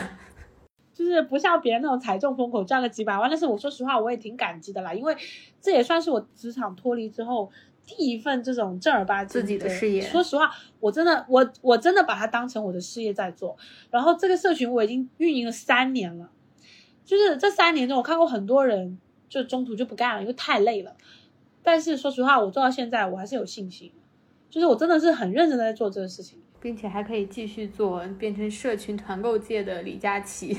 [0.94, 3.28] 就是不像别人那种踩中风口赚了几百万。
[3.28, 5.14] 但是我说实话，我也挺感激的啦，因为
[5.60, 7.50] 这也算是我职场脱离之后
[7.84, 10.00] 第一份这种正儿八经自己的事业。
[10.00, 13.54] 说实话，我真的我我真的把它当成我的事业在做。
[13.90, 16.30] 然后这个社群我已经运营了三年了，
[17.04, 20.96] 就是这三年中，我看过很多人就中途就不干了，因为太累了。
[21.62, 23.92] 但是说实话，我做到现在，我还是有信心。
[24.50, 26.38] 就是我真的是很认真的在做这个事情。
[26.60, 30.56] 并且还可以继续做，变成社群团购界的李佳琦。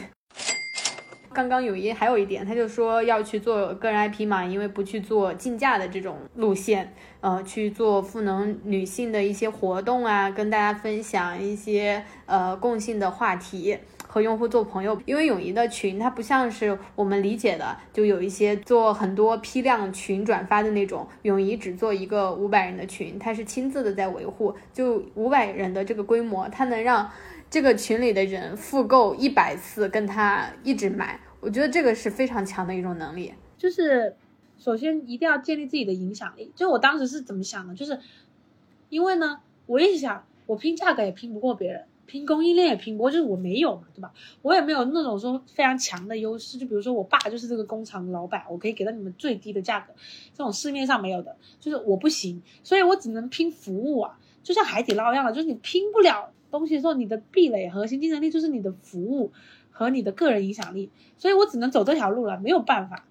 [1.36, 13.78] 刚刚有一还有一点，他就说要去做个人 IP 嘛，因为不去做竞价的这种路线，呃，去做赋能女性的一些活动啊，跟大家分享一些呃共性的话题。
[14.08, 27.12] 和用户做朋友，因为泳仪的群它不像是我们理解的，就有一些做很多批量群转发的那种，泳仪只做一个五百人的群，他是亲自的在维护，就五百人的这个规模，他能让
[27.50, 33.32] 这个群里的人复购一百次，跟他一直买，我觉得这个是非常强的一种能力。
[33.56, 34.16] 就是
[34.58, 38.00] 首先一定要建立自己的影响力，就我当时是怎么想的，就是
[38.90, 41.84] 因为呢，我一直想我拼价格也拼不过别人。
[42.08, 44.14] 拼供应链也拼不过，就是我没有嘛，对吧？
[44.44, 46.56] 我也没有那种说非常强的优势。
[46.60, 49.92] 就比如说我爸就是这个工厂的老板，我可以给到你们最低的价格，
[50.32, 59.32] 这种市面上没有的，就是我不行，所以我只能拼服务啊，就像海底捞一样的，就是你拼不了东西的时候，你的壁垒核心竞争力就是你的服务
[59.78, 63.04] 和你的个人影响力，所以我只能走这条路了，没有办法，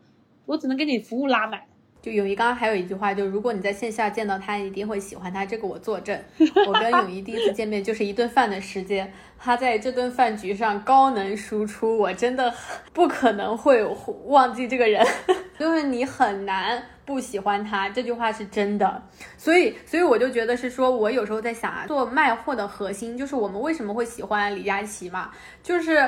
[0.46, 1.61] 我只能给你服务拉满。
[2.00, 6.18] 就泳仪刚刚还有一句话，就如果你在线下见到他，一定会喜欢他，这个我作证。
[6.66, 12.53] 我跟泳仪第一次见面就是一顿饭的时间，他在这顿饭局上高能输出，我真的
[12.94, 13.83] 不可能会
[14.27, 15.07] 忘记这个人，
[15.59, 19.03] 因为你很难不喜欢他，这句话是真的。
[19.38, 25.31] 所以，所以我就觉得是说，我有时候在想啊，做卖货的核心就是我们为什么会喜欢李佳琦嘛，
[25.62, 26.07] 就是。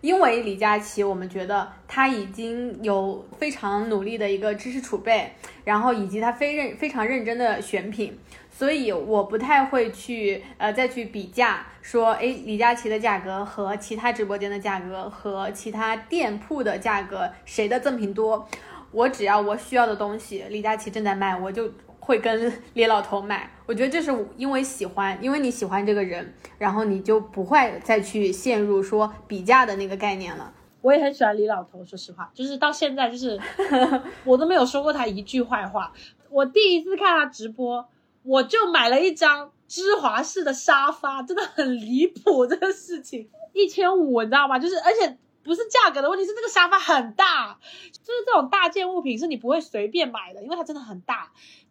[0.00, 5.32] 因为李佳琦，我们觉得他已经有非常努力的一个知识储备，
[5.64, 8.16] 然后以及他非认非常认真的选品，
[8.50, 18.48] 所以我不太会去呃再去比价，说哎李佳琦的价格和其他直播间的价格和其他店铺的价格谁的赠品多，
[18.92, 21.72] 我只要我需要的东西，李佳琦正在卖，我就。
[22.08, 30.50] 会跟李老头买，我觉得这是因为喜欢，因为你喜欢这个人，然后你就不会再去陷入说比价的那个概念了。
[30.80, 33.38] 我也很喜欢李老头，说实话，就是到现在就是
[34.24, 35.92] 我都没有说过他一句坏话。
[36.30, 37.86] 我第一次看他直播，
[38.22, 44.58] 我就买了一张芝华士的沙发，真的很离谱这个事情，一千五，你知道吗？
[44.58, 47.58] 就是而且不是价格的问题，是这个沙发很大，
[47.92, 51.30] 就是这种大件物品是你不会随便买的，因为它真的很大。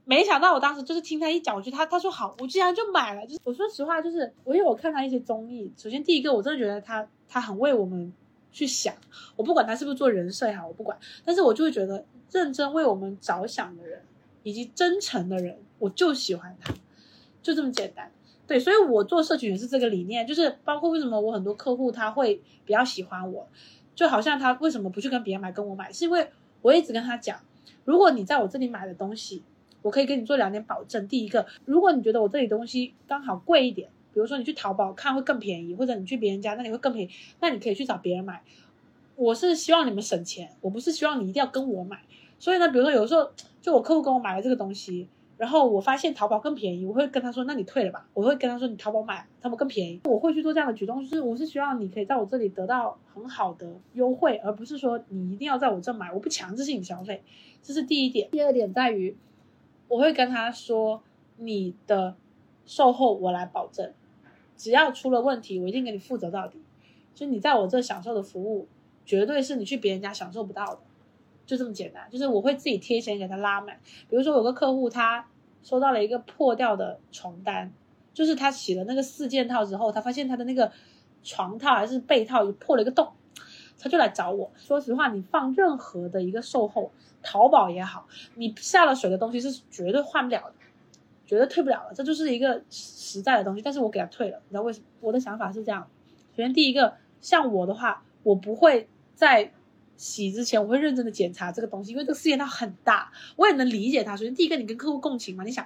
[0.10, 3.28] 没想到我当时就是听他一讲，我觉得他他说好，我竟然就买了。
[3.28, 8.14] 就是我说实话，就是我因为我看他一些综艺，首先第一个我真的觉得他他很为我们
[8.54, 8.96] 去想，
[9.36, 14.02] 我不管他是不是做人设也好，我不管，但是我就会觉得认真为我们着想的人
[14.44, 16.74] 以及真诚的人，我就喜欢他，
[17.44, 18.10] 就这么简单。
[18.48, 23.46] 对，所以我做社群也是这个理念，就是包括为什么我很多客户他会比较喜欢我，
[23.94, 26.30] 就好像他为什么不去跟别人买，跟我买，是因为
[26.62, 27.38] 我一直跟他讲，
[27.84, 29.44] 如果你在我这里买的东西。
[29.82, 31.08] 我可以给你做两点保证。
[31.08, 38.42] 第一个，如果你觉得我这里东西刚好贵一点，比如说你去淘宝看会更便宜，或者你去别人家那里会更便宜，那你可以去找别人买。
[39.16, 42.02] 我是希望你们省钱，我不是希望你一定要跟我买。
[42.40, 48.08] 所以呢，比如说有时候就我客户跟我买了这个东西，然后我发现淘宝更便宜，我会跟他说，那你退了吧。
[48.14, 50.02] 我会跟他说，你淘宝买，淘宝更便宜。
[50.06, 57.24] 我会去做这样的举动，就是我是希望你可以在我这里得到很好的优惠，而不是说你一定要在我这买，我不强制性消费。
[57.62, 58.30] 这是第一点。
[58.32, 59.16] 第二点在于。
[59.88, 61.02] 我会跟他说，
[61.38, 62.16] 你的
[62.66, 63.94] 售后我来保证，
[64.56, 66.62] 只要出了问题，我一定给你负责到底。
[67.16, 68.68] 就你在我这享受的服务，
[69.06, 70.80] 绝对是你去别人家享受不到的，
[71.46, 72.08] 就这么简单。
[72.12, 73.80] 就是我会自己贴钱给他拉满。
[74.10, 75.28] 比如说有个客户，他
[75.64, 77.74] 收到了一个破掉的床单，
[78.14, 80.72] 就是他洗了那个四件套之后，他发现他的那个
[81.24, 83.12] 床套还是被套破了一个洞，
[83.80, 84.52] 他就来找我。
[84.56, 86.92] 说实话，你放任何的一个售后。
[87.24, 90.54] 淘宝也好，你下了水的东西是绝对换不了的，
[91.26, 93.62] 绝对退不了的，这就是一个实在的东西。
[93.62, 94.86] 但是我给他退了，你知道为什么？
[95.02, 95.90] 我的想法是这样：
[96.38, 99.52] 首先，第一个，像我的话，我不会在
[99.98, 104.16] 洗之前，我会认真的检查这个东西，因为这个四件套很大，我也能理解他。
[104.16, 105.66] 首先，第一个，你跟客户共情嘛，你想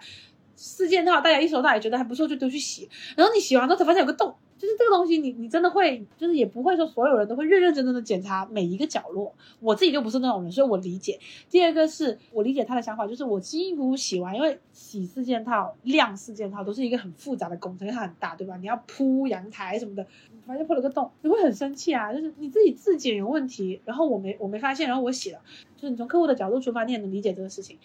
[0.61, 4.35] 四件套，大家一收到也觉得还不错，就都去洗，然后你洗完之后才发现有个洞。
[4.59, 9.33] 就是这个东西，你你真的会，就是也不会说所有人都会认认真真的检查每一个角落。
[9.59, 11.19] 我自己就不是那种人，所以我理解。
[11.49, 18.55] 第二个是我理解他的想法，就是我辛辛苦苦洗完，因为洗四件套、晾四件套都是一个很复杂的工程，因为它很大，对吧？
[18.57, 20.05] 你要铺阳台什么的，
[20.45, 22.13] 发现破了个洞，你会很生气啊。
[22.13, 25.39] 就是你自己自检有问题，然后我没我没发现，然后我洗了，
[25.75, 27.79] 就是你从客户的角度出发，你也能理解这个事情。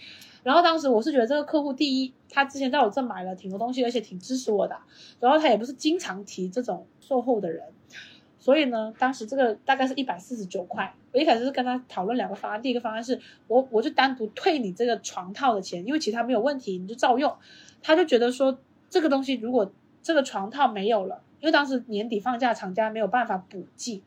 [0.46, 4.78] 然后当时我是觉得这个客户，第一，他之前在我这买了挺多东西，而且挺支持我的。
[5.18, 7.64] 然后他也不是经常提这种售后的人，
[8.38, 10.94] 所以呢，当时这个大概是一百四十九块。
[11.12, 17.34] 我一开始是跟他讨论两个方案，第一个方案是我我就单独退你这个床套的钱，因为其他没有问题，你就照用。
[17.82, 18.56] 他就觉得说
[18.88, 24.00] 这个东西如果这个床套没有了，因为当时年底放假，厂家没有办法补寄，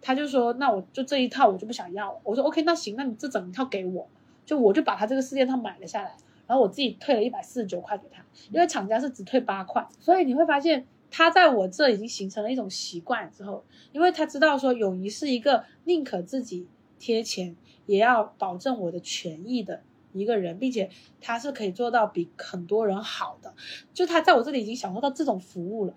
[0.00, 2.18] 他就说那我就这一套我就不想要了。
[2.24, 4.08] 我说 OK，那行，那你这整一套给我，
[4.44, 16.66] 就我就把他这个四件套买了下来，然后我自己退了一百四十九块给他，因为厂家是只退八块，所以你会发现他在我这已经形成了一种习惯之后，因为他知道说友谊是一个宁可自己
[16.98, 23.54] 贴钱，也要保证我的权益的一个人，并且他是可以做到比很多人好的，
[23.92, 25.94] 就他在我这里已经享受到这种服务了。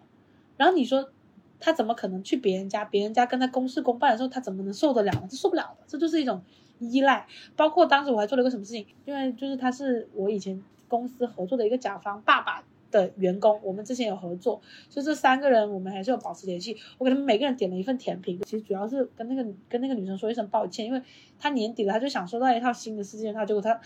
[0.55, 1.10] 然后你说
[1.60, 2.86] 他怎么可能去别人家？
[2.86, 5.27] 别人家跟他公事公办的时候，他怎么能受得了呢？
[5.29, 6.41] 这受不了的，这就是一种
[6.79, 7.25] 依赖。
[7.55, 16.77] 包括当时我还做了一个什么事情，因为就是他是我以前公司合作的一个甲方爸爸的员工，我们之前有合作，所以这三个人我们还是有保持联系。
[16.97, 21.01] 我给他们每个人点了一份甜品，其实主要是跟那个跟那个女生说一声抱歉，因为
[21.39, 23.79] 他年底了，他就想收到一套新的四件套，结果他。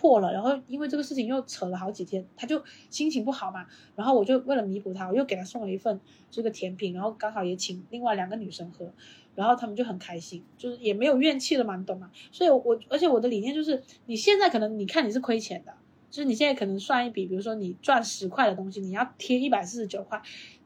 [0.00, 3.66] 破了，然后因为这个事情又扯了好几天，他就心情不好嘛。
[3.94, 8.90] 然后我就为了弥补他，我又给他送了一份这个甜品，然后刚好也请另外两个女生喝，
[9.34, 12.10] 然后他们就很开心，就是也没有怨气了嘛，你懂吗？
[12.32, 15.74] 所以，我而且我的理念就是，你现在可能你看你是亏钱的，
[16.08, 20.22] 就是你现在可能算一笔，比如说你赚十块的东西，你要贴一百四十九块，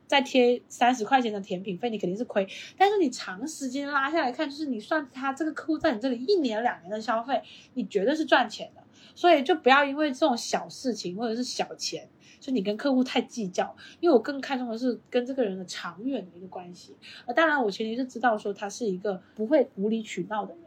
[0.06, 2.46] 再贴三十块钱的甜品费，你肯定是亏。
[2.78, 7.42] 但是你长时间拉下来看，就是你算他这个客户在你这里一年两年的消费，
[7.74, 8.83] 你绝对是赚钱的。
[9.14, 12.08] 所以就不要因为这种小事情或者是小钱，
[12.40, 13.74] 就你跟客户太计较。
[14.00, 16.96] 因为我更看重的是跟这个人的长远的一个关系。
[17.26, 20.64] 呃，当然我前提是知道说他是一个不会无理取闹的人。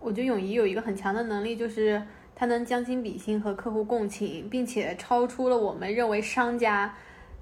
[0.00, 2.02] 我觉得泳仪有一个很强的能力，就是
[2.34, 6.96] 他能将心比心和客户共情，并且超出了我们认为商家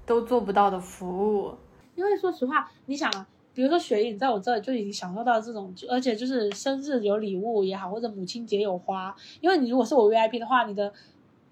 [0.05, 1.55] 都做不到的服务。
[1.95, 3.27] 因为说实话，你想啊。
[3.55, 10.91] 比如说雪影在我这里就已经享受到这种，而且就是生日有礼物也好，或者母亲节有花，因为你如果是我 VIP 的话，你的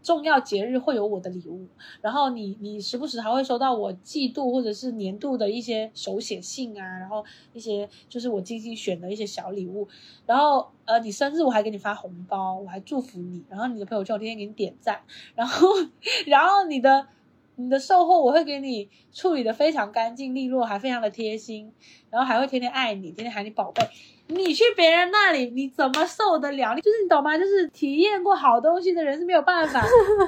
[0.01, 1.65] 重要节日会有我的礼物，
[2.01, 9.87] 然后你你时不时还会收到我季度或者是年度的一些手写信啊，然后一些就是我精心选的一些小礼物，
[10.25, 14.99] 然后呃你生日我还给你发红包，我还祝福你，然后你的朋友圈我天天给你点赞，
[15.35, 15.69] 然后
[16.27, 17.07] 然后你的。
[17.55, 21.71] 你的售后我会给你处理的非常干净利落，还非常的贴心，
[22.09, 23.83] 然后还会天天爱你，天天喊你宝贝。
[24.27, 26.75] 你去别人那里，你怎么受得了？
[26.75, 27.37] 就是你懂吗？
[27.37, 29.85] 就是体验过好东西的人是没有办法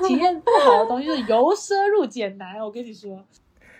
[0.07, 2.59] 体验不好的东西，就是由奢入俭难。
[2.59, 3.25] 我跟你说，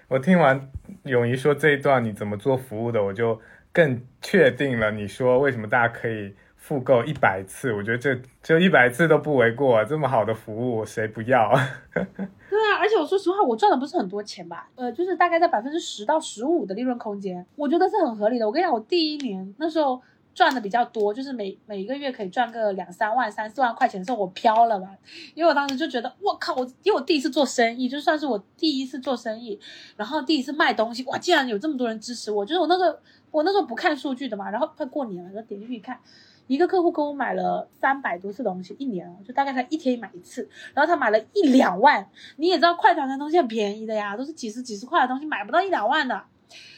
[0.08, 0.70] 我听完
[1.04, 3.40] 永怡说这一段你怎么做服务的，我就
[3.74, 4.90] 更确定了。
[4.90, 6.34] 你说为什么大家可以
[6.66, 7.72] 复购一百次？
[7.72, 11.54] 我觉得这就一百次都不为过，这么好的服务谁不要？
[11.94, 14.68] 对啊而且我说实话，我赚的不是很多钱吧？
[14.74, 18.48] 呃，就是大概在百分之十到十五的利润空间，我觉得是很合理的。
[18.48, 20.02] 我跟你讲，我第一年那时候
[20.34, 24.90] 赚的比较多，就是每每一个月可以赚个两三万、三四万块钱的时候，我飘了嘛。
[25.36, 29.60] 因为我当时就觉得，我靠，我因为我第一次做生意，就算是我第一次做生意，
[29.96, 33.00] 然后第一次卖东西，哇，竟然有这么多人支持我，就是我那个
[33.30, 36.00] 我那时候不看数据的嘛，然后快过年了，就点进去一看。
[36.48, 42.08] 一个客户跟我买了三百多次东西，一年，就大概他一天买一次，然后他买了一两万。
[42.38, 46.24] 你也知道快团的东西很便宜的呀，都是几十几十块的东西，买不到一两万的，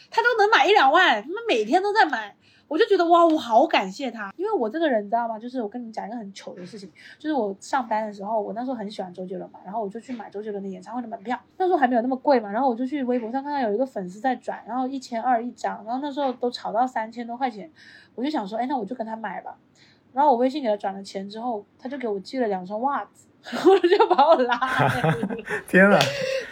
[0.10, 2.36] 他都能买一两万，他们每天都在买，
[2.68, 5.40] 我就觉得哇，我好感谢他，因为我这个人你知道吗？
[5.40, 17.72] 就是我跟你讲一个很糗的事情，就是我上班的时候，我那时候很喜欢周杰伦嘛，然后我就去买周杰伦的演唱会的门票，那时候还没有那么贵嘛，然后我就去微博上看到有一个粉丝在转，然后一千二一张，然后那时候都炒到三千多块钱。
[18.16, 19.58] 我就想说，哎，那我就跟他买吧。
[20.14, 25.44] 然后我微信给他转了钱之后，他就给我寄了两双袜子，然后就把我拉黑。
[25.68, 26.00] 天啊！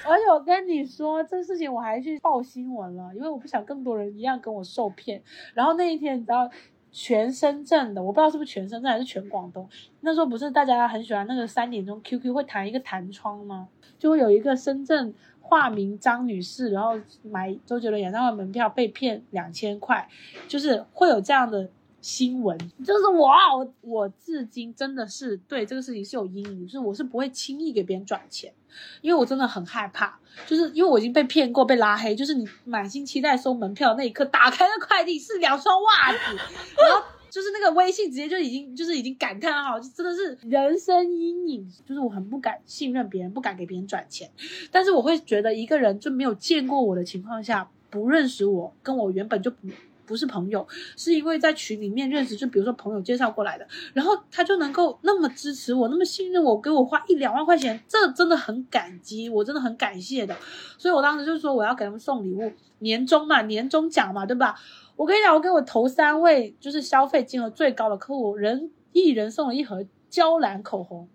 [0.08, 5.22] 而且我跟你说，这事情我还去报新闻了，因为我不想更多人一样跟我受骗。
[5.54, 6.50] 然后那一天，你知道，
[6.92, 9.68] 全深圳的，我不知道是不是全深圳还是全广东，
[10.02, 13.68] 那时候不是大家很喜欢那个三点钟 QQ 会弹一个弹窗吗？
[13.98, 20.08] 就会有一个深圳化名张女士，然后买周杰伦演唱会门票被骗两千块，
[20.48, 21.70] 就是会有这样的。
[22.06, 22.56] 新闻。
[22.86, 28.54] 就是我，我我至今真的是对这个事情是有阴影，就是我是不会轻易给别人转钱，
[29.02, 36.36] 因为我真的很害怕，就是因为我已经被骗过，被拉黑，就是你满心期待收门票那一刻，打开那快递是两双袜子，
[36.78, 44.30] 然后就是那个微信直接就已经就是已经感叹号，就真的是人生阴影，就是我很不敢信任别人，不敢给别人转钱，
[44.70, 49.70] 但是我会觉得一个人就没有见过我的情况下，不认识我，跟我原本就不。
[50.06, 60.36] 不是朋友，是因为在群里面认识，就比如说朋友介绍过来的，然后他就能够那么支持我，那么信任我，给我花一两万块钱，这真的很感激，我真的很感谢的。
[60.78, 64.56] 所以我当时就说我要给他们送礼物，年终嘛，年终奖嘛，对吧？
[64.96, 71.10] 我跟你讲，我给我头三位就是消费金额最高的客户，人一人送了一盒娇兰口红，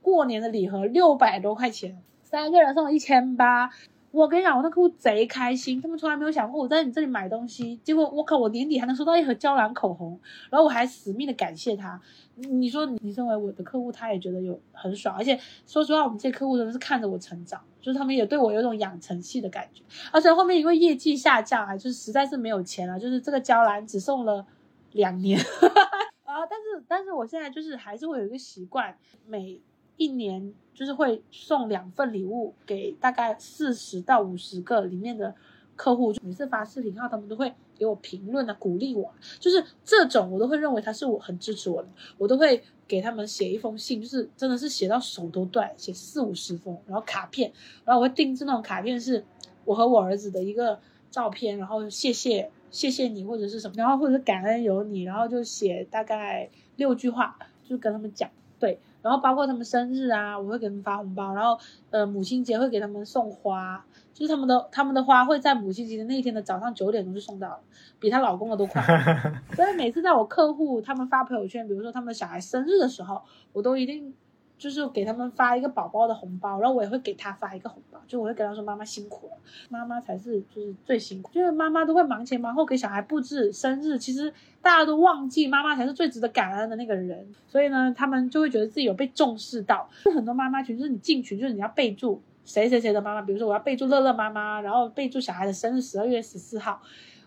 [0.00, 1.98] 过年的礼盒六百多块钱。
[2.22, 3.70] 三个人送了一千八。
[4.16, 12.00] 我跟你讲，我那客户贼开心，他们从来没有想过我在你这里买东西，结果我靠，我年底还能收到一盒娇兰口红，然后我还死命的感谢他。
[12.34, 19.82] 你说你身为我的客户，他也觉得有很爽，而且说实话，我们这些客户真的是看着我成长，就是他们也对我有种养成系的感觉。
[20.10, 24.46] 而且后面因为业绩下降啊，就是实在是没有钱了，就是这个娇兰只送了
[24.92, 25.38] 两年
[26.24, 28.96] 啊，但是但是我现在就是还是会有一个习惯，
[29.26, 29.60] 每
[29.96, 35.34] 一年就是会送两份礼物给大概四十到五十个里面的
[35.74, 41.88] 客户，每次发视频号，他们都会给我评论啊，鼓励我，就是这种我都会认为他是我很支持我的，
[42.18, 47.52] 我都会给他们写一封信，就是真的是写到手都断，写四五十封，然后卡片，
[47.84, 49.24] 然后我会定制那种卡片，是
[49.64, 50.78] 我和我儿子的一个
[51.10, 58.78] 照片，然后谢谢谢谢你或者是什么，然后或者感恩有你，然后就写大概六句话，就跟他们讲，对。
[59.06, 61.56] 然后包括他们生日啊，我会给他们发红包，然后
[61.90, 67.60] 呃母亲节会给他们送花，就是他们的他们的花会在母亲节的那一天的早上九点钟就送到了，
[68.00, 68.82] 比她老公的都快。
[69.54, 74.12] 所以每次在我客户他们发朋友圈，比如说他们小孩生日的时候，我都一定。
[74.58, 79.32] 就是给他们发一个宝宝的红包，然后我也会给他发一个红包，就我会跟他说妈妈辛苦了，
[79.68, 84.32] 妈妈才是就是最辛苦，就是妈妈都会忙前忙后给小孩布置生日，其实
[84.62, 89.88] 大家都忘记妈妈才是最值得感恩的那个人，所以呢，他们就会觉得自己有被重视到。
[90.04, 96.80] 就很多妈妈群，就是你进群就是你要备注谁谁谁的妈妈，比如说我要备注乐乐妈妈，然后备注小孩的生日十二月十四号，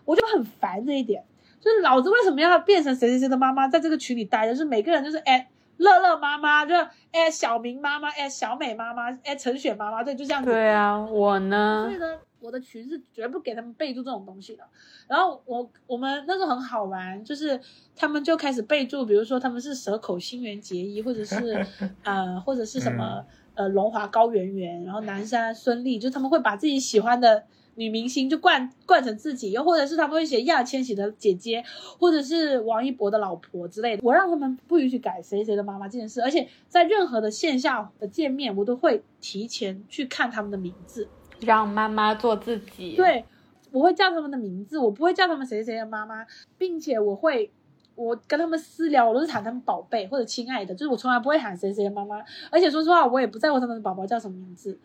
[0.04, 1.22] 我就很烦这一点，
[1.60, 4.54] 就是老子为什么要变成谁谁谁的妈妈在这个群里待着？
[4.56, 5.48] 是每个人就是哎。
[5.80, 6.74] 乐乐妈妈就
[7.10, 10.50] 哎，小明妈妈哎，小美妈妈哎，陈雪妈妈对，就这样子。
[10.50, 11.86] 对啊，我呢？
[11.86, 14.62] 所以呢，我的群是绝不给他们备注这种东西的。
[15.08, 17.58] 然后我我们那时候很好玩，就是
[17.96, 21.66] 他们就开始备注，比如说他们是蛇口新垣结衣，或者是
[22.04, 23.24] 呃，或者是什么
[23.54, 27.44] 呃，龙华高圆圆，然后南山孙俪，就他们会把自己喜欢的。
[27.80, 31.64] 女明星就惯惯成自己，又或者是他们会写易烊千玺的姐姐，
[31.98, 34.02] 或者是王一博的老婆之类的。
[34.04, 41.08] 我让他们不允许改谁谁的妈妈这件事，而且在任何的线下的见面，我都会提前去看他们的名字，
[41.40, 42.96] 让妈妈做自己。
[42.96, 43.24] 对，
[43.72, 46.26] 我会叫他们的名字，我不会叫他们谁谁的妈妈，
[46.58, 47.50] 并且我会
[47.94, 52.22] 我跟他们私聊，我都是喊他们宝贝或者亲爱的，就是我从来不会喊谁谁的妈妈。
[52.50, 54.78] 而且说实话，我也不在乎他们的宝宝叫什么名字，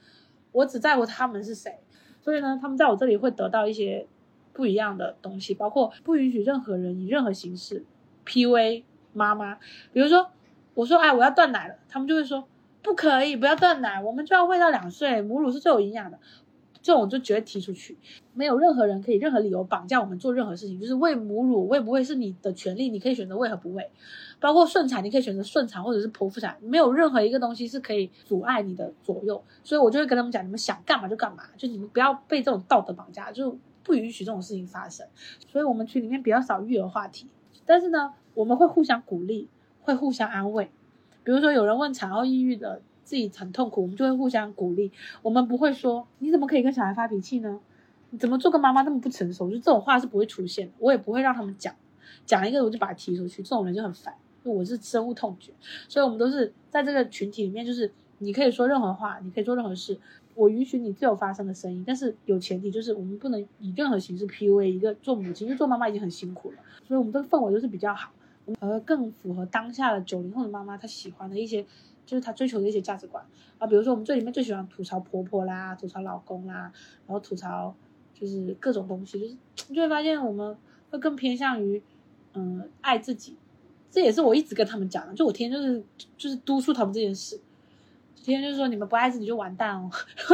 [0.53, 1.77] 我只在乎他们是谁。
[2.25, 4.07] 所以呢，他们在我这里会得到一些
[4.51, 7.85] 不一样的东西，包括不允许任何人以任何形式
[8.23, 9.59] P V 妈妈。
[9.93, 10.31] 比如说，
[10.73, 12.47] 我说哎，我要断奶了，他们就会说
[12.81, 16.17] 不可以，不要断奶，我们就要喂到两岁，母乳是最有营养的。
[16.81, 17.97] 这种就绝对踢出去，
[18.35, 20.79] 没有任何人可以任何理由绑架我们做任何事情。
[20.79, 23.89] 就是喂母乳喂不喂是你的权利，你可以选择喂和不喂。
[24.39, 29.43] 包括顺产，你可以选择顺产或者是剖腹产，没有任何一个东西是可以阻碍你的左右。
[29.63, 35.05] 所以我就会跟他们讲，你们想干嘛就干嘛，就你们不要被这种道德绑架，就不允许这种事情发生。
[35.47, 37.27] 所以我们群里面比较少育儿话题，
[37.65, 39.47] 但是呢，我们会互相鼓励，
[39.81, 40.71] 会互相安慰。
[41.23, 42.81] 比如说有人问产后抑郁的。
[43.05, 44.91] 自己很痛苦，我们就会互相鼓励。
[45.21, 47.59] 我们不会说你怎么可以跟小孩发脾气呢？
[48.09, 49.47] 你怎么做个妈妈那么不成熟？
[49.47, 50.73] 就这种话是不会出现的。
[50.79, 51.75] 我也不会让他们讲，
[52.25, 53.43] 讲一个我就把他踢出去。
[53.43, 54.15] 这种人就很烦，
[54.51, 55.51] 我是深恶痛绝。
[55.87, 59.97] 所以我们都是在这个群体里面，就是你可以说任何话，你可以做任何事，
[60.33, 61.83] 我允许你自由发声的声音。
[61.85, 66.57] 但是有前提，就是我们不能以任何形式 PUA 一个做母亲，因为做妈妈已经很辛苦了。
[66.87, 68.11] 所以我们这个氛围就是比较好，
[68.59, 71.65] 而更符合当下的九零后的妈妈她喜欢的一些。
[72.05, 73.25] 就是他追求的一些价值观
[73.57, 76.71] 啊，比如说我们这里面最喜欢吐槽婆婆啦，吐槽老公啦，
[77.07, 77.73] 然后吐槽
[78.13, 79.35] 就是各种东西，就是
[79.69, 80.55] 你就会发现我们
[80.91, 81.81] 会更偏向于
[82.35, 83.35] 嗯爱自己，
[83.95, 85.81] 这也是我一直跟他们讲的，就我天天就是
[86.17, 87.39] 就是督促他们这件事，
[88.21, 89.89] 天天就是说你们不爱自己就完蛋哦，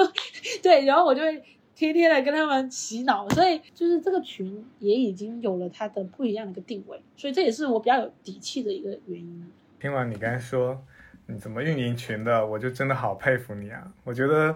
[0.64, 1.44] 对，然后我就会
[1.76, 9.52] 天天的跟他们洗脑，所以就是这个群也已经有了它的不一样的一个定位，所以这也是我比较有底气的一个原因。
[9.80, 10.84] 听完你刚才说。
[11.28, 12.46] 你怎么运营群的？
[12.46, 13.90] 我就真的好佩服你啊！
[14.04, 14.54] 我觉得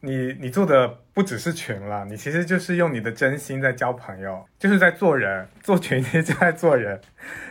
[0.00, 5.48] 你你做的不只是群了，你其实就是用你的真心在交朋友，就是在做人。
[5.62, 7.00] 做群其 实就在做人。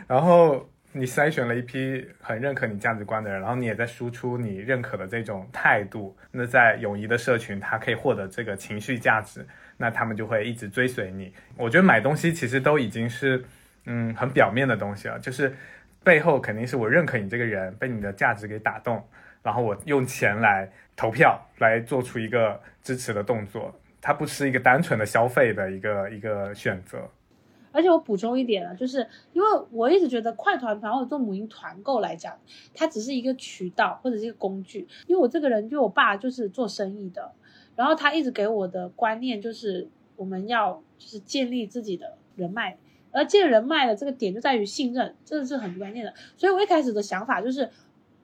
[0.06, 6.16] 然后你筛选了一批很认可你价值观的人，然后你也在输出你认可的这种态度。
[6.32, 9.46] 那在友谊的社群，他可以获得这个情绪价值，
[9.78, 11.34] 那他们就会一直追随你。
[11.58, 13.44] 我觉得买东西其实都已经是
[13.86, 15.56] 嗯很表面的东西了，就是。
[16.04, 19.08] 背后肯定是我认可你这个人，被你的价值给打动，
[19.44, 23.72] 然后我用钱来投票，来做出一个支持的动作。
[24.02, 27.08] 它不是一个单纯的消费的一个一个选择。
[27.72, 32.38] 而且我补充一点啊，就是因为我一直觉得快团团或者做母婴团购来讲，
[32.74, 34.88] 它只是一个渠道或者是一个工具。
[35.07, 37.32] 因为我这个人，就我爸就是做生意的，
[37.76, 42.78] 然后他一直给我的观念就是我们要就是建立自己的人脉，
[43.11, 46.13] 而建人脉的这个点就在于信任，这个是很关键的。
[46.38, 47.69] 所以我一开始的想法就是，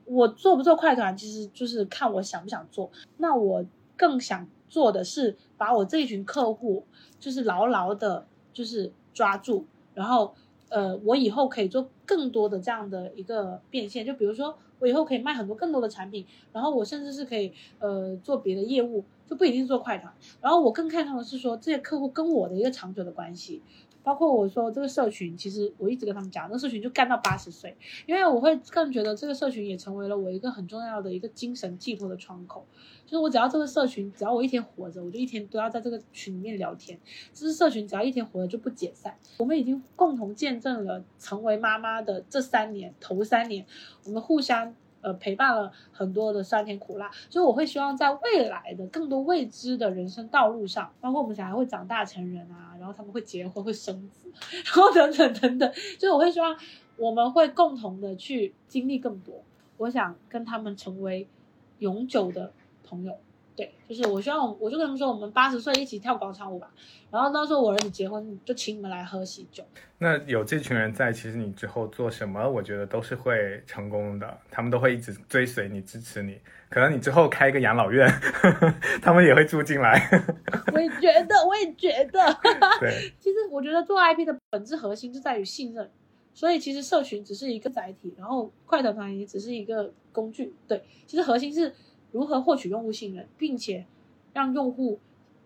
[0.04, 2.90] 我做不做快团，其实就是看我想不想做。
[3.16, 3.64] 那我
[3.96, 6.84] 更想做的是把我这一群客户，
[7.18, 10.32] 就是牢牢的，就是抓住，然后
[10.68, 20.14] 呃，我以后可以做更多的这样的一个变现，就比如说我以后可以卖很多更多的产品，然后我甚至是可以呃做别的业务，就不一定做快团。
[20.40, 23.60] 然后我更看重的是说这些客户跟我的一个长久的关系。
[24.02, 27.76] 包括我说这个社群，其实我一直跟他们讲，这个社群就干到八十岁，
[28.06, 32.66] 因为我会更觉得这个社群也成为了我一个很重要的一个精神寄托的窗口。
[33.04, 36.98] 就是我只要这个社群，只要我一天活着，我就一天都要在这个群里面聊天。
[37.32, 39.14] 这是社群，只要一天活着就不解散。
[39.38, 43.66] 我们已经共同见证了成为妈妈的这三年，头三年，
[44.04, 44.74] 我们互相。
[45.00, 54.30] 呃，陪伴了很多的酸甜苦辣，所以我会希望在未来的更多未知的人生道路上，包括我们小孩会长大成人啊，然后他们会结婚会生子，
[54.66, 56.56] 然后等等等等，就是我会希望
[56.96, 59.42] 我们会共同的去经历更多，
[59.76, 61.28] 我想跟他们成为
[61.78, 63.16] 永久的朋友。
[63.58, 66.70] 对，就是我希望，我就跟他们说，我们八十岁一起跳广场舞吧。
[67.10, 69.64] 然后到时候我儿子结婚，就请你们来喝喜酒。
[69.98, 74.38] 那有这群人在，其实你之后做什么，我觉得都是会成功的。
[74.48, 76.38] 他们都会一直追随你、支持你。
[76.68, 80.08] 可能你之后开一个养老院，呵 呵他们也会住进来。
[80.72, 82.32] 我也觉得，我也觉得。
[82.78, 85.90] 对，其实我觉得做 IP 的本质核心就在于信任，
[86.32, 90.54] 所以其实社群只是一个载体，然后快团团也只是一个工具。
[90.68, 91.74] 对，其实核心是。
[92.10, 93.84] 如何获取用户信任，并且
[94.32, 94.98] 让用户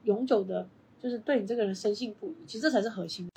[0.04, 3.28] 永久的，就是对你这个人深信不疑，其实这才是核心。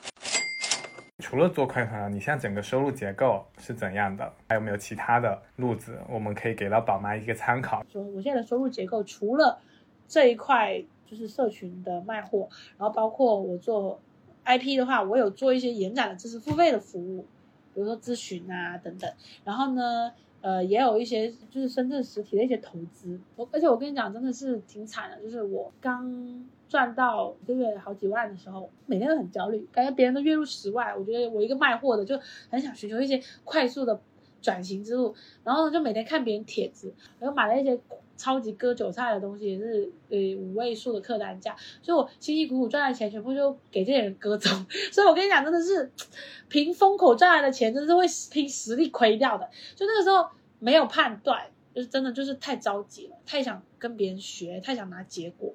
[1.20, 4.32] 除了做快团，你现在整个收入结构是怎样的？
[4.48, 7.84] 还有没有其他的路子，我们可以给到宝妈一个参考？
[7.92, 9.60] 说我现在的收入结构，除了
[10.08, 12.48] 这一块就是社群的卖货，
[12.78, 14.00] 然后包括我做
[14.46, 17.26] IP 的话，我有做一些延展的知识付费的服务，
[17.74, 19.12] 比如说咨询啊等等。
[19.44, 20.14] 然后呢？
[20.46, 32.16] 呃，也有一些就是深圳实体的一些投资，我而且我跟你讲，真的是挺惨的，就是我刚赚到一个月好几万的时候，每天都很焦虑，感觉别人都月入十万，我觉得我一个卖货的就
[32.52, 34.00] 很想寻求一些快速的
[34.46, 37.80] 转型之路，然后呢就每天看别人帖子，然后买了一些。
[38.18, 44.50] 超级割韭菜的东西也是呃五位数的客单价，所以我辛辛苦苦赚的钱全部就给这些人割走。
[44.90, 45.92] 所以我跟你讲，真的是
[46.48, 49.46] 凭风口赚来的钱，真的是会凭实力亏掉的。
[49.76, 50.26] 就那个时候
[50.60, 55.54] 没有判断，就是真的就是太着急了，太想跟别人学，太想拿结果。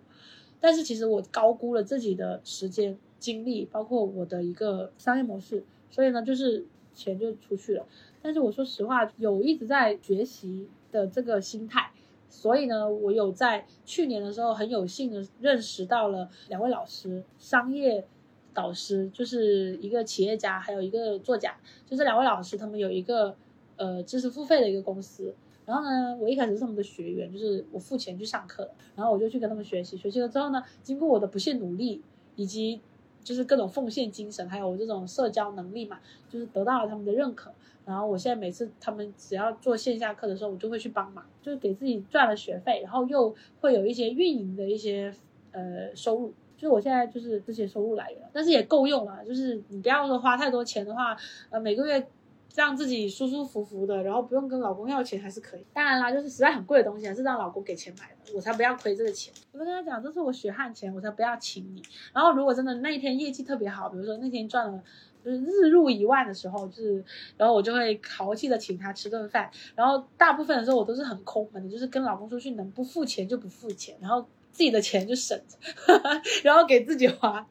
[0.60, 7.86] 但是其实我高估了自己的时间精力，包括我的一个商业模式，所以呢，就是钱就出去了。
[8.22, 11.90] 但是我说实话，有一直在学习的这个心态。
[12.28, 18.06] 所以呢，我有在去年的时候很有幸的认识到了两位老师，商业
[18.54, 23.34] 导师，就是一个企业家，还有一个作家，就这两位老师，他们有一个
[23.74, 25.34] 呃知识付费的一个公司。
[25.66, 29.96] 然后呢，我一开始是他们的学员，就是我付钱去上课，然后我就去跟他们学习。
[29.96, 32.00] 学习了之后呢，经过我的不懈努力，
[32.36, 32.80] 以及
[33.22, 35.98] 就是各种奉献精神，还有这种社交能力嘛，
[36.28, 37.52] 就是得到了他们的认可。
[37.86, 45.12] 然后我现在每次他们只要做线下课的时候，我就会去帮忙，就是给自己赚了学费，然后又会有一些运营的一些
[45.50, 49.24] 呃收入，就是我现在就是这些收入来源，但是也够用了。
[49.24, 51.16] 就是你不要说花太多钱的话，
[51.48, 52.06] 呃每个月
[52.54, 55.64] 让自己舒舒服服的，然后不用跟老公要钱还是可以。
[55.72, 59.32] 当然啦，就是实在很贵的东西还是让老公给钱买的，我才不要亏这个钱。
[59.52, 61.82] 我就跟他讲，这是我血汗钱，我才不要请你。
[62.12, 64.82] 然后如果真的那一天业绩特别好，比如说那天赚了。
[65.22, 67.04] 就是日入一万的时候，就是，
[67.36, 75.58] 然后我就会豪气的请他吃顿饭，然后大部分的时候我都是很抠门的，就是跟老公出去能不付钱就不付钱，然后自己的钱就省着，
[76.42, 77.46] 然后给自己花。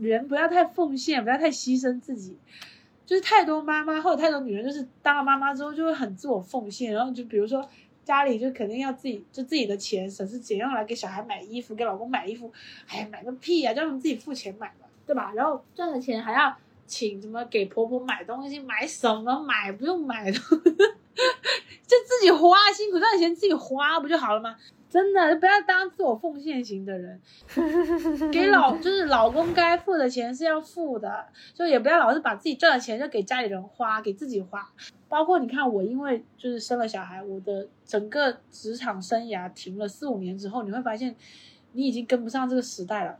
[0.00, 2.36] 人不要太奉献，不要太牺牲自己，
[3.10, 7.68] 就是太多妈妈或者太多女人，就是当了妈妈之后就会很自我奉献，然后就比如说
[8.04, 12.52] 家里就肯定要自己就自己的钱省吃俭用来给小孩买衣服，给老公买衣服，
[12.86, 15.32] 哎呀买个屁呀，叫他们自己付钱买吧，对吧？
[15.34, 16.56] 然后赚的钱还要。
[16.86, 18.58] 请什么给婆婆买东西？
[18.58, 19.70] 买什么买？
[19.70, 24.56] 不用买的， 就自己花，辛苦赚的钱自己花不就好了吗？
[24.90, 27.20] 真的，不要当自我奉献型的人。
[28.32, 31.24] 给老就是老公该付的钱是要付的，
[31.54, 34.68] 就也不要老是把自己赚的钱就给家里人花，给自己花。
[35.08, 41.14] 包括你看我，因为就是生了小孩，我的整个职场生涯停了四五年之后，你会发现
[41.72, 43.16] 你已经跟不上这个时代了。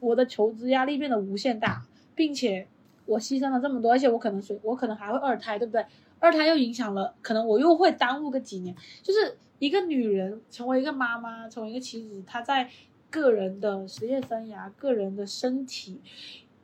[0.00, 1.82] 我的求职压力变得无限大，
[2.14, 2.66] 并且。
[3.04, 5.84] 我牺牲了这么多，而且我可能随我可能还会二胎，对不对？
[6.20, 8.74] 二胎又影响了，可能我又会耽误个几年。
[9.02, 12.68] 就是一个女人成为一个妈妈，成为一个妻子，她在
[13.08, 16.00] 个人的职业生涯、个人的身体，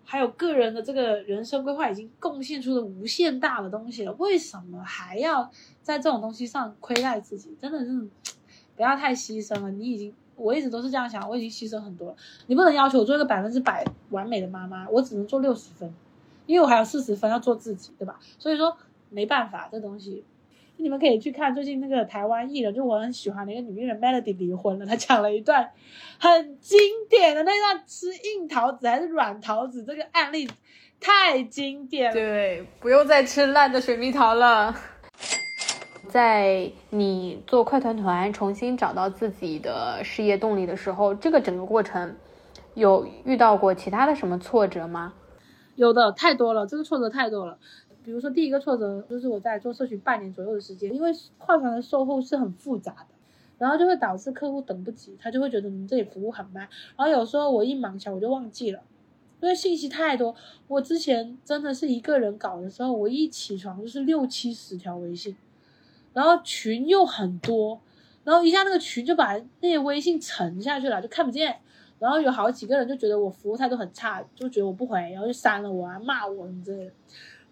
[0.04, 4.12] 还有个人的这个人生规划，已经贡献出了无限大的东西了。
[4.14, 5.48] 为什么还要
[5.80, 7.56] 在这种东西上亏待自己？
[7.62, 8.08] 真的是
[8.74, 9.70] 不要太牺牲了。
[9.70, 12.16] 你已经，我一直都是这样想，我已经牺牲很多了。
[12.48, 15.94] 你不能要求我做一个百分之百完美的妈妈，我只能做六十分。
[16.46, 18.18] 因为我还有四十分要做自己，对吧？
[18.40, 18.76] 所以说
[19.08, 20.24] 没办法，这东西
[20.80, 25.70] 你们可以去看最近那个台湾艺人，就我很喜欢的一个女艺人 Melody 离婚了，她讲了一段
[26.20, 26.78] 很经
[27.10, 30.48] 典的那段吃硬桃子还是软桃子这个案例，
[31.00, 32.14] 太经典了。
[32.14, 34.74] 对，不用再吃烂的水蜜桃了。
[36.08, 42.16] 在你做快团团重新找到自己的事业动力的时候，这个整个过程
[42.74, 45.12] 有遇到过其他的什么挫折吗？
[45.74, 47.58] 有的太多了，这个挫折太多了。
[48.08, 53.08] 比如说第一个挫折就是我在做社群半年左右的时间，因为快团的售后是很复杂的，
[53.58, 56.66] 然后就会导致客户等不及，他就会觉得你们这里服务很慢。
[56.96, 58.80] 然后有时候我一忙起来我就忘记了，
[59.42, 60.34] 因为信息太多。
[60.68, 65.36] 我之前真的是一个人搞的时候，我一起床就是六七十条微信，
[66.14, 67.78] 然后群又很多，
[68.24, 71.54] 然后一下那个群就把那些微信沉下去了，就看不见。
[71.98, 76.92] 然后有好几个人就觉得我服务态度很差，就觉得我不回，然后就删了我啊，骂我什么之类的。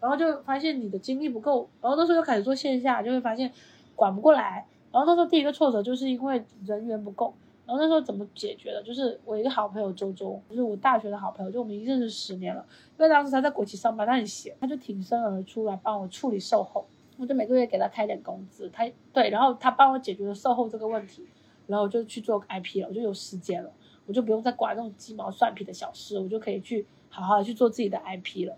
[0.00, 3.50] 然后就发现你的精力不够，然后那时候又开始做线下，就会发现
[3.94, 4.66] 管不过来。
[4.92, 7.34] 然后那时候第一个挫折就是因为人员不够。
[7.66, 8.80] 然后那时候怎么解决的？
[8.84, 12.64] 就是我一个好朋友周周，就是我大学的好朋友，就我们已经认识十年了。
[12.96, 16.86] 因为当时他在国企上班，他很闲，他就挺身而出来帮我处理售后。
[17.18, 21.26] 我就每个月给他开点工资，他对，然后他帮我解决了售后这个问题，
[21.66, 23.70] 然后我就去做 IP 了，我就有时间了。
[24.06, 28.56] 我就不用再管那种鸡毛蒜皮的小事，我就可以去好好的去做自己的 IP 了。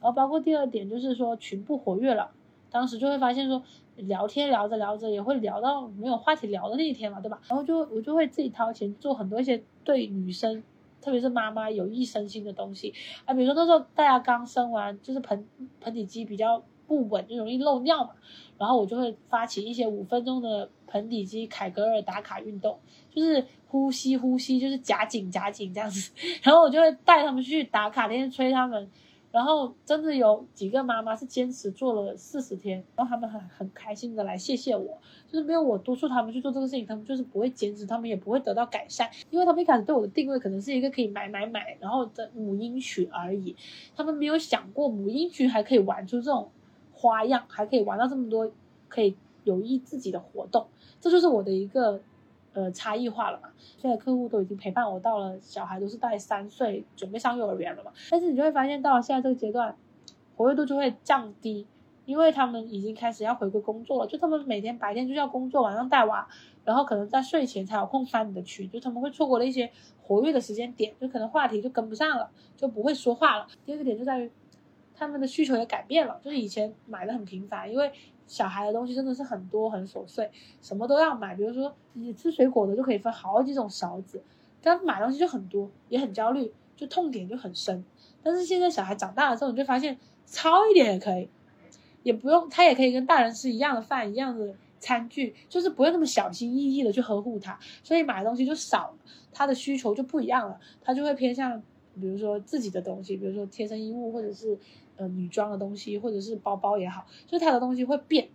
[0.00, 2.30] 然后包括第二点就是说群不活跃了，
[2.70, 3.62] 当时就会发现说
[3.96, 7.40] 聊天聊着聊着也会聊到没有话题聊的那一天嘛，对吧？
[7.48, 10.62] 然后就我就会自己掏钱做很多一些对女生，
[11.00, 12.92] 特别是妈妈有益身心的东西
[13.24, 15.46] 啊，比如说那时候大家刚生完，就是盆
[15.80, 18.10] 盆底肌比较不稳，就容易漏尿嘛，
[18.56, 22.78] 然后我就会发起一些五分钟的盆底肌凯格尔打卡运动，
[23.10, 23.44] 就是。
[23.70, 26.10] 呼吸呼吸就是夹紧夹紧这样子，
[26.42, 28.90] 然后我就会带他们去打卡，天天催他们，
[29.30, 43.54] 然后真的有几个妈妈是坚持做了四十天，然后他们很很开心的来谢谢我，就是没有我督促他们去做这个事情，他们就是不会坚持，他们也不会得到改善，因为他们一开始对我的定位可能是一个可以买买买，然后的母婴群而已，
[43.94, 46.50] 他们没有想过母婴群还可以玩出这种
[46.92, 48.50] 花样，还可以玩到这么多
[48.88, 50.66] 可以有益自己的活动，
[51.00, 52.00] 这就是我的一个。
[52.54, 53.50] 呃，差异化了嘛？
[53.76, 57.92] 现在客户都已经陪伴我到了，小孩都是大概三岁，准备上幼儿园了嘛。
[58.10, 59.76] 但是你就会发现，到了现在这个阶段，
[60.36, 61.66] 活跃度就会降低，
[62.04, 64.06] 因为他们已经开始要回归工作了。
[64.08, 66.26] 就他们每天白天就要工作，晚上带娃，
[66.64, 69.70] 然后可能在睡前才有空翻你的群，就他们会错过了一些
[70.02, 73.46] 活跃的时间点，就可能话题就跟不上了，就不会说话了。
[73.64, 74.30] 第二个点就在于，
[74.94, 77.92] 他们的需求也改变了，就是以前买的很频繁，因为。
[78.28, 80.30] 小孩的东西真的是很多很琐碎，
[80.62, 81.34] 什么都要买。
[81.34, 84.22] 比如说你吃水果的就可以分好几种勺子，
[84.62, 87.82] 但买东西就很多，也很焦虑，就痛点就很深。
[88.22, 91.28] 但是现在小孩长大了之后，你就发现糙一点也可以，
[92.02, 97.58] 也不用他也可以跟大人吃一样的饭，一样的餐具，就是不用那么小心翼翼的去呵护他。
[97.82, 98.94] 所以买的东西就少，
[99.32, 101.62] 他的需求就不一样了，他就会偏向
[101.98, 104.58] 比如说自己的东西，比如说贴身衣物或者是。
[104.98, 108.28] 呃，女装的东西或者是包包也好，就是它的东西会变，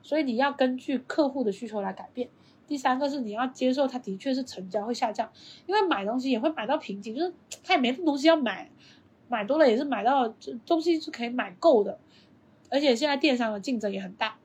[0.00, 2.28] 所以你要根据客户的需求来改变。
[2.68, 5.28] 第三个是你要接受，它的确是成交会下降，
[5.66, 7.34] 因为买东西也会买到瓶颈，就是
[7.64, 8.70] 他也没东西要买，
[9.28, 11.98] 买多了也是买到这东西是可以买够的，
[12.70, 14.38] 而且现在电商的竞争也很大，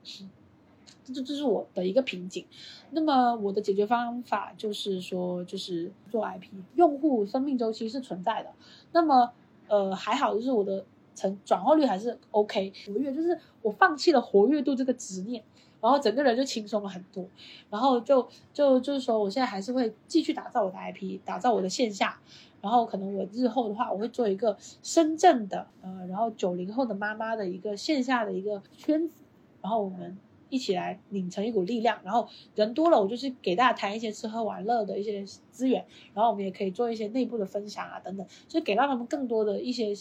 [1.04, 2.44] 这这是我的一个瓶颈。
[2.90, 8.50] 那么我的解决方法就是说，就是做 IP，用户生命周期是存在的。
[8.90, 9.32] 那么
[9.68, 10.84] 呃还好，就是我的。
[11.20, 15.42] 成转化率还是 OK，活跃就是我放弃了活跃度这个执念，
[15.82, 17.22] 然后整个人就轻松了很多，
[17.68, 22.18] 然后就就就是说，我现在还是会继续打造我的 IP，打造我的线下，
[22.62, 29.22] 然后可能我日后的话，我会做一个深圳的呃，然后九零后的妈妈的一个线下的一个圈子，
[29.60, 30.16] 然后我们
[30.48, 39.92] 一起来拧成一股力量，然后人多了，我就是给大家谈一些吃喝玩乐的一些资源，然后我们也可以做一些内部的分享啊等等，就给到他们更多的一些。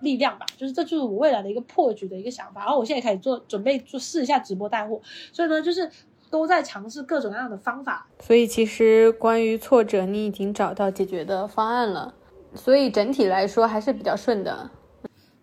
[0.00, 2.62] 力量吧，就是这就是我未来的一个破局的一个想法。
[2.62, 5.00] 然后我现在开始做准备做试一下直播带货，
[5.32, 5.90] 所以呢，就是
[6.30, 8.06] 都在尝试各种各样的方法。
[8.20, 12.14] 所以其实关于挫折，你已经找到解决的方案了，
[12.54, 14.70] 所以整体来说还是比较顺的。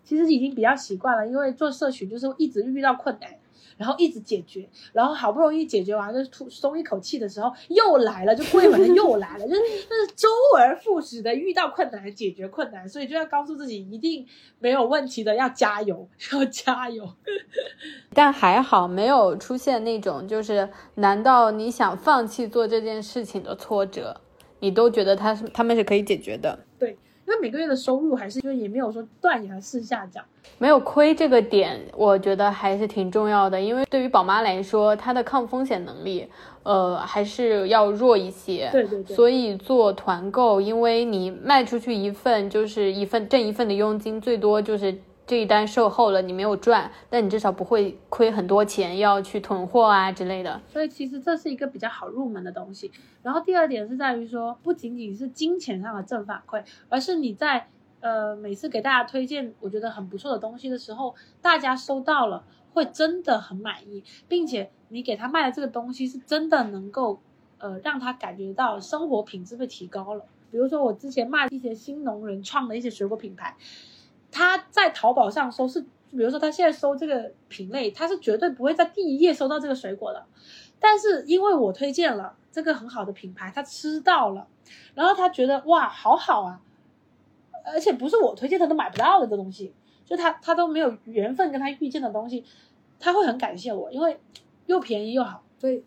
[0.04, 3.30] 其实已经比较习惯了，因为做社群就是一直遇到困难。
[3.76, 14.26] 然后一直解决，然后好不容易解决完，就是吐松一口气的时候，又来了，就过一会儿又来了，就 是就是周而复始的遇到困难解决困难，所以就要告诉自己一定
[14.58, 17.08] 没有问题的，要加油，要加油。
[18.14, 24.20] 但还好没有出现那种就是难道你想放弃做这件事情的挫折，
[24.60, 26.58] 你都觉得他是他们是可以解决的。
[26.78, 26.96] 对，
[27.28, 30.24] 因为每个月的收入还是就也没有说断崖式下降。
[30.56, 36.26] 没有亏这个点，我觉得还是挺重要的，因为对于宝妈来说，她的抗风险能力，
[36.62, 38.70] 呃，还是要弱一些。
[38.72, 39.14] 对对对。
[39.14, 44.98] 所以做团购，因为你卖出去一份就是一份挣一份的佣金，最多就是
[45.28, 50.60] 这一单售后了，你没有赚，但你至少不会亏很多钱要去囤货啊之类的。
[50.66, 52.90] 所以其实这是一个比较好入门的东西。
[53.22, 57.68] 然后第二点是在于说，不仅仅是金钱上的正反馈，而是你在。
[58.00, 67.20] 呃，每次给大家推荐我觉得很不错的东西的时候，大家收到了会真的很满意，并且你给他卖的这个东西是真的能够，
[67.58, 70.24] 呃，让他感觉到生活品质被提高了。
[70.52, 73.56] 比如说我之前卖一些新农人创的一些水果品牌，
[74.30, 80.24] 他在淘宝上搜是，比如说他现在搜这个品类，他是绝对不会在第一页搜到这个水果的，
[80.78, 84.46] 但是因为我推荐了这个很好的品牌，他吃到了，
[84.94, 86.60] 然后他觉得哇，好好啊。
[87.70, 92.42] 而且不是我推荐他都买不到的这东西，就他他都没有缘分跟他遇见的东西，
[92.98, 94.18] 他会很感谢我，因为
[94.64, 95.84] 又便宜又好，所以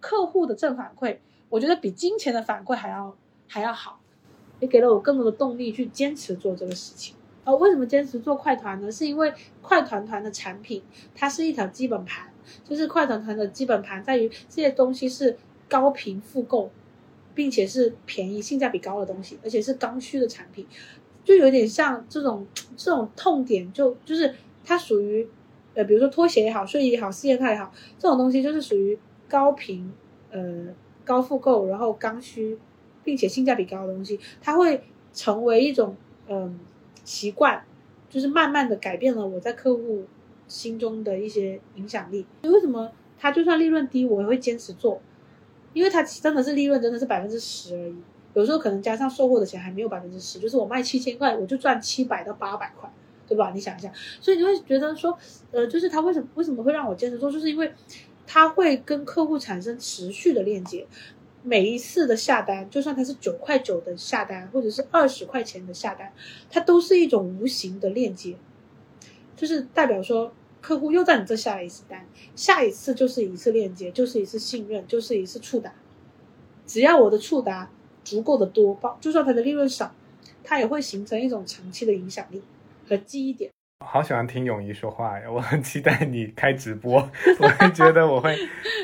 [0.00, 1.18] 客户的正反馈，
[1.48, 3.16] 我觉得比金钱的反馈还要
[3.46, 4.00] 还要好，
[4.58, 7.14] 也给了我更多的动力去坚持做这个事情。
[7.56, 8.90] 为什么坚持做快团呢？
[8.90, 9.32] 是因为
[9.62, 10.82] 快团团的产品
[11.14, 12.28] 它是一条基本盘，
[12.64, 15.36] 就是快团团的基本盘在于这些东西是
[15.68, 16.70] 高频复购，
[17.34, 20.66] 并且是便宜、性价比高的东西，而且是刚需的产品。
[21.22, 22.46] 就有点像这种
[22.76, 24.34] 这种痛点，就就是
[24.64, 25.28] 它属于，
[25.74, 28.98] 呃，比如说拖鞋也好，睡衣也好，四件套也好，这种东西就是属于
[29.28, 29.92] 高频，
[30.30, 30.66] 呃，
[31.04, 32.58] 高复购，然后刚需，
[33.04, 34.82] 并且性价比高的东西，它会
[35.12, 35.94] 成为一种
[36.26, 36.58] 嗯
[37.10, 37.64] 习惯，
[38.08, 40.04] 就是慢慢的改变了我在客户
[40.46, 42.24] 心中的一些影响力。
[42.42, 45.02] 为什么他就算利润低，我也会坚持做？
[45.72, 47.96] 因为他真的是利润真的是百分之十而已。
[48.34, 52.88] 有时候可能加上售后的钱还没有百分之十，就是我卖七千块，我就赚七百到八百块，
[53.26, 53.50] 对吧？
[53.52, 55.18] 你想一下，所以你会觉得说，
[55.50, 57.72] 呃，就是他为什么为什么会让我坚持做，就是因为
[58.24, 60.86] 他会跟客户产生持续的链接，
[61.42, 66.12] 每一次的下单，就算它是九块九的下单，或者是二十块钱的下单，
[66.50, 68.36] 它都是一种无形的链接，
[69.36, 75.74] 就是代表说客户又在你这下了一次单，下一次就是一次链接，就是一次信任，就是一次触达，
[76.66, 77.70] 只要我的触达。
[78.02, 79.94] 足够的多，包就算它的利润少，
[80.42, 82.42] 它也会形成一种长期的影响力
[82.88, 83.52] 和记忆点。
[83.84, 86.96] 好喜欢听泳仪说话呀， 我很期待你开直播，
[87.40, 88.36] 我会觉得我会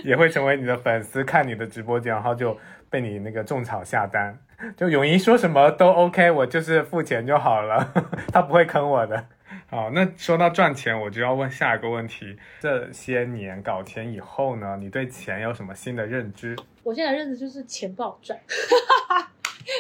[0.03, 2.57] 也会成为你的粉丝，看你的直播间，然后就
[2.91, 4.37] 被你那个种草下单。
[4.77, 7.93] 就泳仪说什么都 OK，我就是付钱就好了，
[8.33, 9.27] 他不会坑我的。
[9.69, 16.57] 好，那说到赚钱，我就要问下一个问题：这些年搞钱以后呢，你对钱有什么新的认知？
[16.83, 18.39] 我现在认知就是钱不好赚，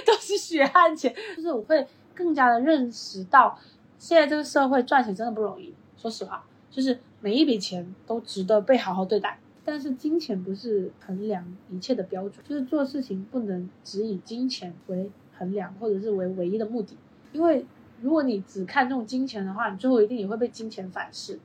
[0.04, 1.12] 都是血汗钱。
[1.36, 3.58] 就是我会更加的认识到，
[3.98, 5.74] 现在这个社会赚钱真的不容易。
[5.96, 9.38] 说实话，就是每一笔钱都值得被好好对待。
[9.64, 16.96] 但是金钱不是衡量一切的标准，就是做事情不能只以金钱为衡量，或者是为唯一的目的，
[17.32, 17.66] 因为。
[18.02, 21.40] 如果你只看重金钱的话，你最后一定也会被金钱反噬，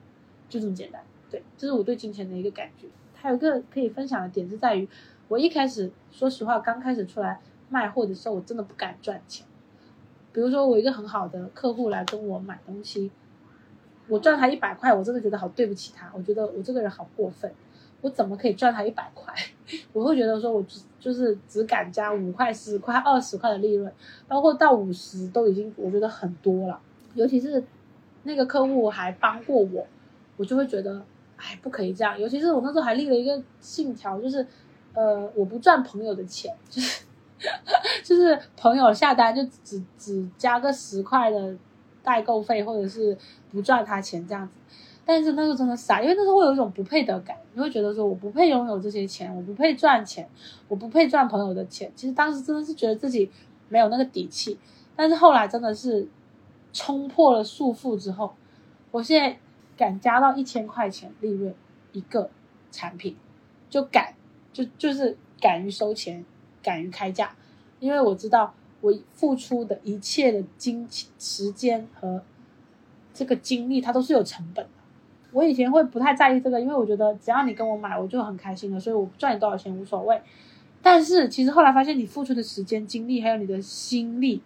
[0.49, 1.01] 就这么简单。
[1.29, 2.87] 对，这是我对金钱的一个感觉。
[3.15, 4.85] 还有一个可以分享的点是在于，
[5.29, 7.39] 我一开始说实话，刚开始出来
[7.69, 9.47] 卖货的时候，我真的不敢赚钱。
[10.34, 13.11] 比如说，我一个很好的客户来跟我买东西，
[14.07, 17.51] 我赚他一百块，我真的觉得好对不起他，我觉得我这个人好过分。
[18.01, 19.32] 我怎么可以赚他一百块？
[19.93, 23.93] 我会觉得说，我只就是只敢加五块、十块、二十块的利润，
[24.27, 26.79] 包括到五十都已经我觉得很多了。
[27.13, 27.63] 尤其是
[28.23, 29.86] 那个客户还帮过我，
[30.36, 30.99] 我就会觉得，
[31.38, 32.19] 哎，不可以这样。
[32.19, 34.43] 尤其是我那时候还立了一个信条，就是
[34.93, 37.03] 呃，我不赚朋友的钱，就是
[38.03, 41.55] 就是朋友下单就只只加个十块的
[42.03, 43.17] 代购费，或者是
[43.51, 44.53] 不赚他钱这样子。
[45.03, 50.29] 但是那个真的傻，因为那时候会有一种不配得感，你会觉得说我不配拥有这些钱，我不配赚钱，
[50.67, 51.91] 我不配赚朋友的钱。
[51.95, 53.29] 其实当时真的是觉得自己
[53.67, 54.57] 没有那个底气。
[54.95, 56.07] 但是后来真的是
[56.71, 58.35] 冲破了束缚之后，
[58.91, 59.37] 我现在
[59.75, 61.53] 敢加到一千块钱利润
[61.91, 62.29] 一个
[62.71, 63.17] 产品，
[63.69, 64.13] 就敢
[64.53, 66.23] 就就是敢于收钱，
[66.64, 67.36] 敢于开价，
[67.80, 72.24] 因为我知道我付出的一切的金钱、时间和。
[73.14, 74.72] 这个精力它都是有成本的。
[75.34, 80.20] 我以前会不太在意这个，因为我觉得只要你跟我买，我就很开心了，所以我赚你多少钱无所谓。
[80.82, 84.41] 但是其实后来发现，你付出的时间、精力，还有你的心力，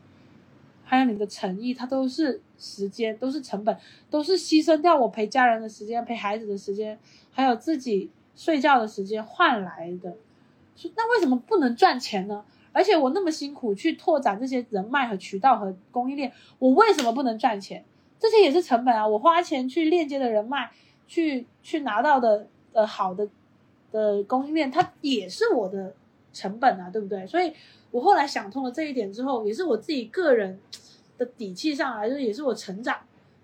[0.84, 3.78] 还有你的诚意，它都是时间，都是成本，
[4.10, 6.98] 都是牺牲掉我陪家人的时间、陪孩子的时间，
[7.32, 10.18] 还有自己睡觉的时间换来的。
[10.96, 12.44] 那为什么不能赚钱呢？
[12.72, 17.86] 而且我那么辛苦去拓展这些人脉和渠道和供应链，我为什么不能赚钱？
[18.20, 19.08] 这些也是成本啊！
[19.08, 20.70] 我花钱去链接的人脉，
[21.08, 23.28] 去去拿到的呃好的
[23.92, 25.94] 的供应链，它也是我的
[26.34, 27.26] 成本啊，对不对？
[27.28, 27.54] 所以
[27.92, 30.60] 我后来想通了这一点之后，也是我自己个人
[31.18, 32.98] 的底气上来，就是也是我成长，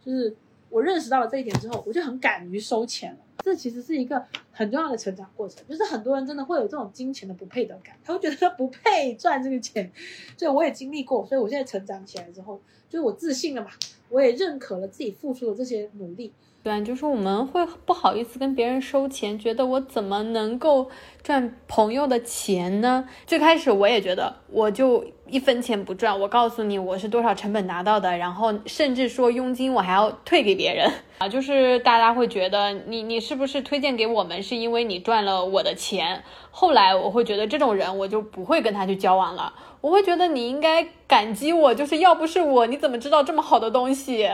[0.04, 0.36] 就是
[0.70, 3.20] 我认识到了这一点之后，我就很敢于收钱了。
[3.44, 9.92] 这其实是一个很重要的成长过程，就是很多人真的会有这种金钱的不配得感，他会觉得他不配赚这个钱，
[10.38, 13.72] 所以我也经历过，所以我现在成长起来之后，就是我自信了嘛，
[14.10, 16.32] 我也认可了自己付出的这些努力。
[16.64, 20.92] 对，就是我们会不好意思跟别人收钱，觉得我怎么能够
[21.24, 23.10] 赚朋友的钱呢？
[23.26, 26.20] 最开始我也觉得，我就一分钱不赚。
[26.20, 30.88] 我告诉你，我是多少成本拿到的，然后甚至说佣金我还要退给别人
[31.18, 31.28] 啊。
[31.28, 36.24] 就是大家会觉得你你是不是推荐给我们是因为你赚了我的钱？
[36.52, 39.52] 后来我会觉得这种人我就不会跟他去交往了。
[39.82, 44.30] 我会觉得你应该感激我，就是要不是我，你怎么知道这么好的东西？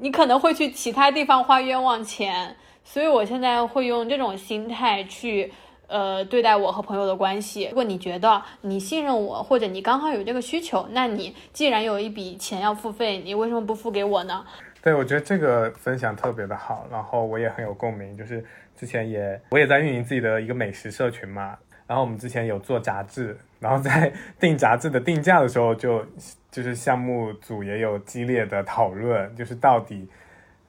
[0.00, 5.52] 你可能会去其他地方花冤枉钱，所以我现在会用这种心态去，
[5.86, 7.66] 呃，对待我和朋友的关系。
[7.70, 14.44] 如果你觉得你信任我，或者你刚好有这个需求，那你既然有一笔钱要付费，你为什么不付给我呢？
[14.80, 18.16] 对，我觉得这个分享特别的好，然后我也很有共鸣。
[18.16, 18.44] 就是
[18.76, 21.58] 之前也我也在运营自己的一个美食社群嘛，
[21.88, 26.06] 然后我们之前有做杂志，然后在定杂志的定价的时候就。
[26.50, 30.08] 就是项目组也有激烈的讨论，就是到底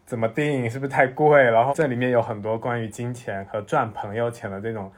[0.06, 1.42] 怎么定，是不是太贵？
[1.42, 4.92] 然后这里面有很多关于金钱和赚朋友钱的这种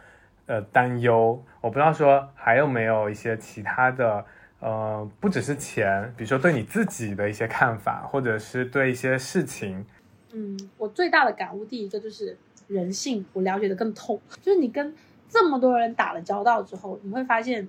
[0.47, 1.41] 呃担忧。
[1.61, 4.25] 我不知道说还有没有一些其他的，
[4.59, 9.85] 呃，不只是钱，比如说对你自己的一些看法，或者是对一些事情。
[10.33, 12.35] 嗯，我最大的感悟，第一个就是
[12.67, 14.19] 人性，我了解的更透。
[14.41, 14.93] 就是你跟
[15.31, 17.67] 这么多人打了交道之后，你会发现，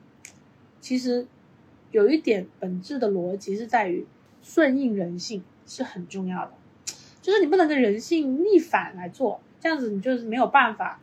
[0.83, 1.27] 其实。
[1.91, 4.07] 有一点本质的逻辑是在于
[4.43, 6.53] 顺应人性是很重要的，
[7.21, 10.99] 就是你不能跟人性逆反来做，这样子你就是没有办法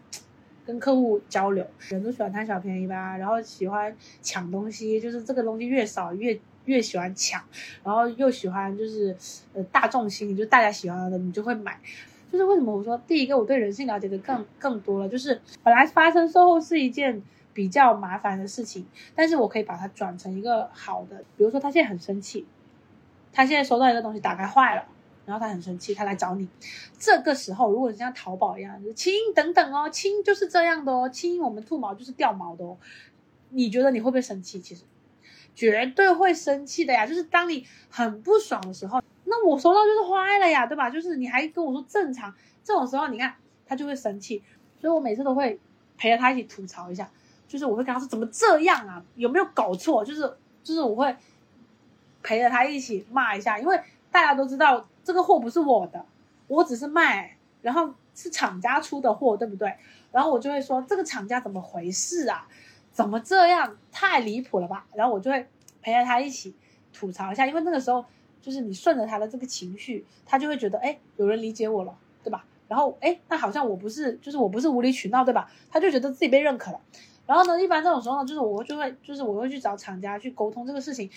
[0.65, 1.63] 跟客户交流。
[1.89, 7.39] 人都喜欢贪小便宜吧，然后喜欢抢东西，就是这个东西越少越越喜欢抢，
[7.83, 9.15] 然后又喜欢就是
[9.53, 11.79] 呃大众心理，就大家喜欢的你就会买。
[12.31, 17.21] 就是为什么我说第一个我对人性了解的更更多了，就是本来发生售后是一件。
[17.51, 21.17] 比较麻烦的事情，但是我可以把它转成一个好的。
[21.35, 22.45] 比如说，他现在很生气，
[23.33, 24.85] 他现在收到一个东西打开坏了，
[25.25, 26.47] 然后他很生气，他来找你。
[26.97, 32.77] 这个时候，如果你像淘宝一样，亲等等哦，亲就是这样的哦，亲我们兔毛就是掉毛的哦。
[33.49, 34.61] 你觉得你会不会生气？
[34.61, 34.83] 其实
[35.53, 37.05] 绝对会生气的呀。
[37.05, 40.89] 就是当你很不爽的时候，那我收到就是坏了呀，对吧？
[40.89, 43.33] 就是你还跟我说正常，这种时候你看
[43.65, 44.43] 他就会生气，
[44.81, 45.59] 所以我每次都会
[45.97, 47.09] 陪着他一起吐槽一下。
[47.47, 49.03] 就是我会跟他说怎么这样啊？
[49.15, 50.03] 有没有搞错？
[50.05, 50.21] 就是
[50.63, 51.15] 就是我会
[52.21, 53.79] 陪着他一起骂一下，因为
[54.11, 56.05] 大家都知道这个货不是我的，
[56.47, 59.73] 我只是卖，然后是厂家出的货，对不对？
[60.11, 62.47] 然后我就会说这个厂家怎么回事啊？
[62.91, 63.75] 怎么这样？
[63.91, 64.85] 太离谱了吧？
[64.93, 65.47] 然后我就会
[65.81, 66.53] 陪着他一起
[66.93, 68.05] 吐槽一下，因为那个时候
[68.41, 72.45] 就是你顺着他的这个情绪，他就会觉得哎，有人理解我了，对吧？
[72.67, 75.49] 然后哎，那好像我不是，就是我不是无理取闹，对吧？
[75.69, 76.79] 他就觉得自己被认可了。
[77.25, 81.09] 然后呢，一般这种时候呢，就是我就会，就是我会去找厂家去沟通这个事情，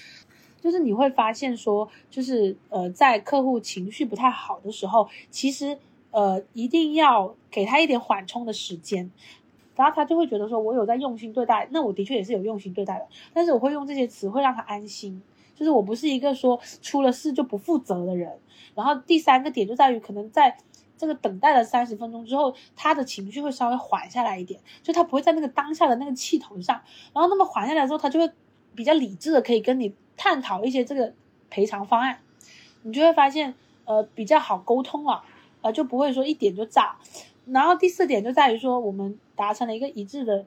[0.61, 5.79] 就是你会发现说，就是呃，在客户情绪不太好的时候，其实
[6.11, 9.11] 呃一定要给他一点缓冲的时间，
[9.75, 15.23] 然后他就会觉得说我有在用心对待，那我的确也是有用心对待的，但是我会用这些词会让他安心，
[15.63, 18.39] 就是我不是一个说出了事就不负责的人。
[18.75, 20.59] 然后第三个点就在于可能在。
[20.95, 26.81] 这个等待了三十分钟之后，他的情绪会稍微缓下来一点，就他不会在那个当下的那个气头上，
[27.13, 28.33] 然后那么缓下来之后，他就会
[28.77, 31.13] 比较理智的可以跟你探讨一些这个
[31.51, 32.21] 赔偿方案，
[32.83, 33.53] 你就会发现
[33.85, 35.25] 呃比较好沟通了，
[35.63, 36.97] 呃就不会说一点就炸。
[37.47, 40.47] 然后第四点就在于说我们达成了一个一致的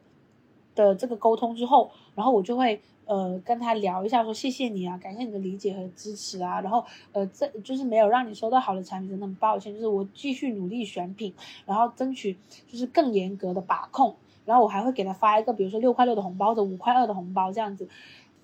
[0.74, 2.82] 的这个沟通之后，然后我就会。
[3.06, 11.34] 呃，跟他聊一下，说谢谢你啊，感谢你的理解和支持啊，然后呃，这就是没有让你收到好的产品，真的很抱歉，就是我继续努力选品，
[11.66, 12.38] 然后争取
[12.68, 17.88] 就是更严格的把控，然后我还会给他发一个，比如说六块六的红包或者五块二的红包这样子，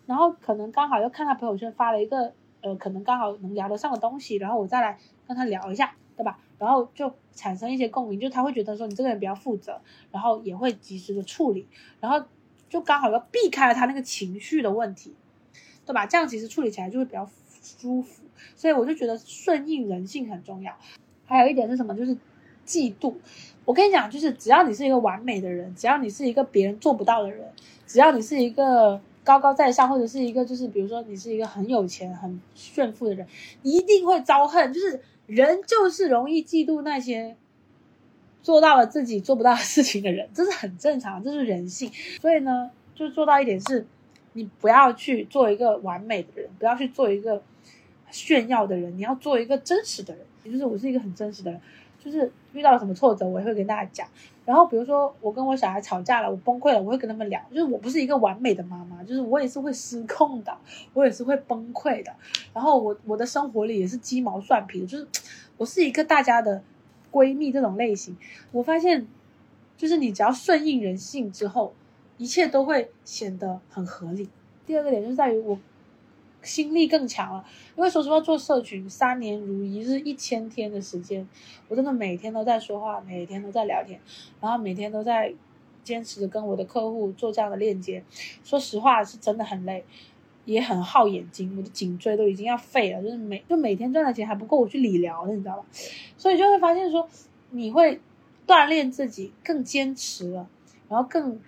[0.06, 4.98] 然后可能刚好又看他朋友圈发了一个，呃，可能刚好能聊得上的东西，然后我再来。
[5.28, 6.38] 跟他聊一下，对吧？
[6.60, 9.80] 然后就产生一些共鸣，就他会觉得说你这个人比较负责，
[10.12, 11.66] 然后也会及时的处理，
[12.02, 12.22] 然后
[12.72, 15.14] 就刚好要避开了他那个情绪的问题，
[15.86, 16.06] 对吧？
[16.06, 17.30] 这样其实处理起来就会比较
[17.62, 18.24] 舒服。
[18.56, 20.74] 所以我就觉得顺应人性很重要。
[21.26, 21.94] 还有一点是什么？
[21.94, 22.16] 就是
[22.66, 23.14] 嫉妒。
[23.66, 27.46] 我跟你讲，就是只要你是一个完美的人，只要你是一个别人做不到的人，
[27.86, 33.28] 只要你是一个高高在上，或者是一个就是比如说你是一个很有钱、很炫富的人，
[33.64, 34.72] 一定会遭恨。
[34.72, 37.36] 就是人就是容易嫉妒那些
[38.42, 41.92] 做到了自己做不到的事情的人，这是很正常，这是人性。
[42.20, 43.86] 所以呢，就做到一点是，
[44.34, 47.42] 你不要去做一个完美的人，不要去做一个
[48.10, 50.26] 炫耀的人，你要做一个真实的人。
[50.44, 51.62] 也就是我是一个很真实的人，
[52.04, 54.08] 就是遇到了什么挫折，我也会跟大家讲。
[54.44, 57.40] 然后比如说我跟我小孩吵架了，我崩溃了，我会跟他们聊。
[57.52, 60.52] 就是我不是一个完美的妈妈，就是我也是会失控的，
[60.94, 62.12] 我也是会崩溃的。
[62.54, 65.08] 然后我我的生活里也是鸡毛蒜皮，就是
[65.58, 66.60] 我是一个大家的
[67.12, 68.18] 闺蜜这种类型。
[68.52, 69.08] 我发现，
[69.78, 71.74] 就是你只要顺应人性之后，
[72.18, 74.30] 一切都会显得很合理。
[74.66, 75.60] 第二个点就是在于我。
[76.44, 77.46] 心力更强了，
[77.78, 81.30] 因为说实话，做社群三年如一日一千天的时间，
[81.68, 84.02] 我真的每天都在说话，每天都在聊天，
[84.40, 85.32] 然后每天都在
[85.84, 88.04] 坚持跟我的客户做这样的链接。
[88.44, 89.86] 说实话，是真的很累，
[90.46, 93.02] 也很耗眼睛，我的颈椎都已经要废了。
[93.02, 95.66] 就是每就每天赚的钱还不够我去理疗的，你知道吧？
[96.18, 97.08] 所以就会发现说，
[97.52, 98.00] 你会
[98.46, 100.48] 锻炼自己，更坚持了，
[100.90, 101.40] 然后更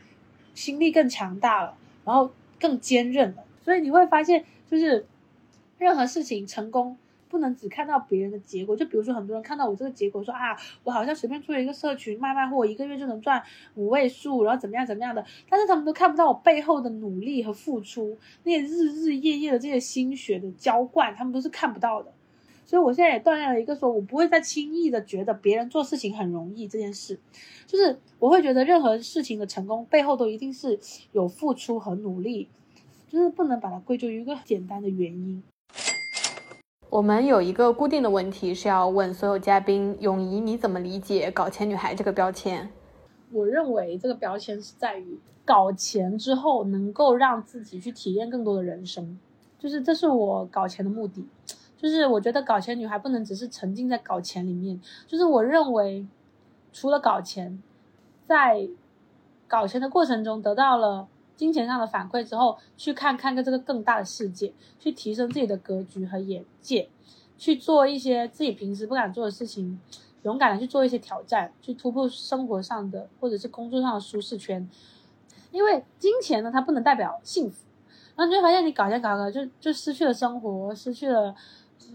[0.53, 1.75] 心力更强大了，
[2.05, 3.43] 然后更坚韧了。
[3.63, 4.45] 所以你会发现。
[4.71, 5.05] 就是
[5.77, 6.97] 任何事情成功
[7.33, 13.41] 不能只看到别人的结果，就比如说很多人看到我这个结果说啊，我好像随便做一个社群卖卖货，一个月就能赚
[13.73, 22.13] 五位数，然后怎么样怎么样的，但是他们都看不到我背后的努力和付出，那些日日夜夜的这些心血的浇灌，他们都是看不到的。
[22.67, 27.19] 所以我现在也锻炼了一个说，我不会再轻易的觉得别人做事情很容易这件事，
[27.65, 30.79] 就是我会觉得任何事情的成功背后都一定是
[31.13, 32.47] 有付出和努力。
[33.09, 35.43] 就是不能把它归咎于一个简单的原因。
[36.93, 42.69] 我们有一个固定的问题是要问所有嘉宾：永怡，你怎么理解“搞钱女孩”这个标签？
[43.31, 49.17] 我认为这个标签是在于搞钱之后能够让自己去体验更多的人生，
[49.57, 51.27] 就是这是我搞钱的目的。
[51.75, 56.05] 就是我觉得搞钱女孩不能只是沉浸在搞钱里面，就是我认为
[56.71, 57.59] 除了搞钱，
[58.27, 58.69] 在
[59.47, 61.07] 搞钱的过程中得到了。
[61.35, 66.87] 金钱上的反馈之后，去看看个这个更大的世界，去提升自己的格局和眼界，
[67.37, 69.79] 去做一些自己平时不敢做的事情，
[70.23, 74.69] 勇敢的去做一些挑战，去突破生活上的或者是工作上的舒适圈。
[75.51, 77.65] 因为金钱呢，它不能代表幸福，
[78.15, 81.35] 然后你会发现你搞钱搞搞就就失去了生活，失去了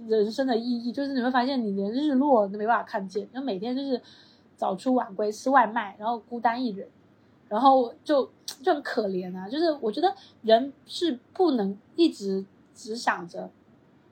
[0.06, 0.92] 人生的意义。
[0.92, 4.00] 就是你会发现你连日落都没办法看见，就每天就是
[4.56, 6.86] 早出晚归吃外卖，然后孤单一人。
[7.48, 8.30] 然后就
[8.62, 12.44] 就很可怜啊，就是我觉得人是不能一直
[12.74, 13.50] 只想着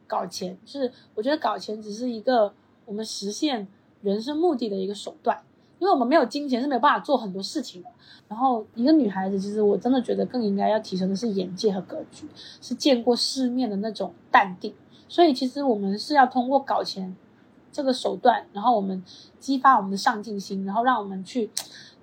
[0.06, 2.52] 搞钱，就是我觉得搞钱只是一个
[2.86, 3.68] 我们实现
[4.00, 5.38] 人生目的的一个手段，
[5.78, 7.90] 因为我们没有金钱是没有办法做很多事情的。
[8.26, 12.26] 然后一个女孩子，其实我真的觉得更应该要提升的是眼界和格局，
[12.62, 14.74] 是见过世面的那种淡定。
[15.08, 17.14] 所以其实我们是要通过搞钱
[17.70, 19.04] 这个手段，然后我们
[19.38, 21.50] 激发我们的上进心，然后让我们去。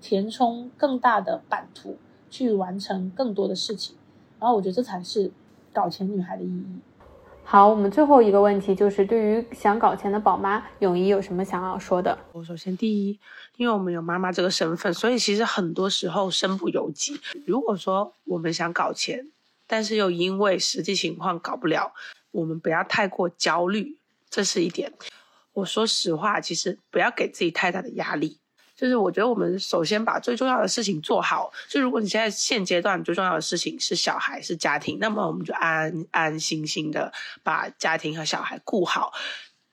[0.04, 1.97] 填充更大的版图，
[2.30, 3.95] 去完成更多的事情，
[4.38, 5.32] 然后我觉得这才是
[5.72, 6.66] 搞钱女孩的意义。
[7.45, 12.18] 好，我们最后一个问题就是，对于想搞钱的宝妈，泳衣有什么想要说的？
[12.34, 13.18] 我首先第一，
[13.56, 17.18] 因为我们有妈妈这个身份，所以其实很多时候身不由己。
[17.47, 19.32] 如果说我们想搞钱，
[19.66, 21.93] 但是又因为实际情况搞不了，
[22.32, 23.97] 我们不要太过焦虑，
[24.30, 24.91] 这是一点。
[25.54, 28.39] 我说实话，其实不要给自己太大的压力。
[28.84, 31.50] 就是我觉得我们首先把最重要的事情做好。
[31.70, 37.10] 就如果你现在现阶段最重要的事情是小孩是家庭，那么我们就安安心心的
[37.44, 39.14] 把家庭和小孩顾好。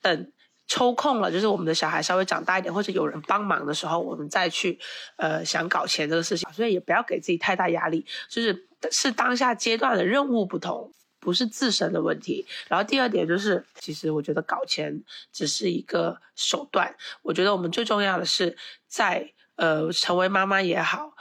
[0.00, 0.32] 等
[0.68, 4.78] 抽空了，就是我们的小孩稍微长大一点，或者有人帮忙的时候，我们再去
[5.16, 6.48] 呃想搞钱这个事情。
[6.52, 10.92] 所以也不要给自己太大压力，就是是当下阶段的任务不同。
[11.20, 16.96] 不是自身的问题，然后第二点就是，其实我觉得搞钱只是一个手段。
[17.22, 18.56] 我觉得我们最重要的是，
[18.88, 21.14] 在呃成为妈妈也好，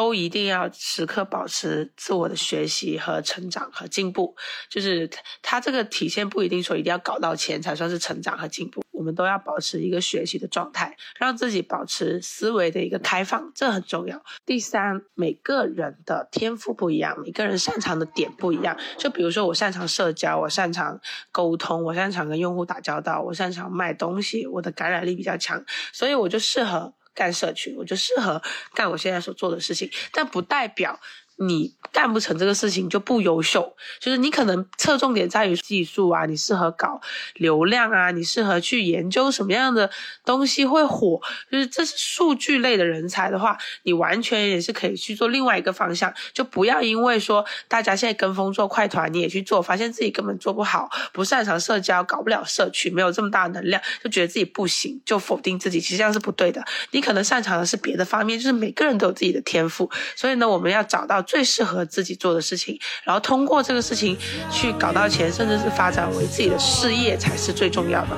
[0.00, 4.34] 都一定要时刻保持自我的学习和成长和进步。
[4.70, 5.10] 就是
[5.42, 14.24] 他这个体现不一定说一定要搞到钱才算是成长和进步，我们都要保持一个学习的状态，让自己保持思维的一个开放，这很重要。
[14.46, 18.74] 第三，每个人的天赋不一样，每个人擅长的点不一样。
[18.96, 20.98] 就比如说我擅长社交，我擅长
[21.30, 26.94] 沟通，我擅长跟用户打交道，我擅长卖东西，我的感染力比较强，所以我就适合。
[27.14, 28.40] 干社群，我就适合
[28.74, 31.00] 干我现在所做的事情，但不代表。
[31.42, 37.00] 你干不成这个事情就不优秀，就是你可能侧重点在于技术啊，你适合搞
[37.34, 39.90] 流量啊，你适合去研究什么样的
[40.22, 41.18] 东西会火，
[41.50, 56.62] 就是这是数据类的人才的话，你完全也是可以去做另外一个方向，就不要因为说大家现在跟风做快团，你也去做，发现自己根本做不好，不擅长社交，搞不了社区，没有这么大能量，就觉得自己不行，就否定自己，其实这样是不对的。
[56.90, 61.24] 你可能擅长的是别的方面，就是每个人都有自己的天赋，所以呢，我们要找到。
[61.30, 64.18] 最适合自己做的事情，然后通过这个事情
[64.50, 68.16] 去搞到钱，甚至是发展为自己的事业，才是最重要的。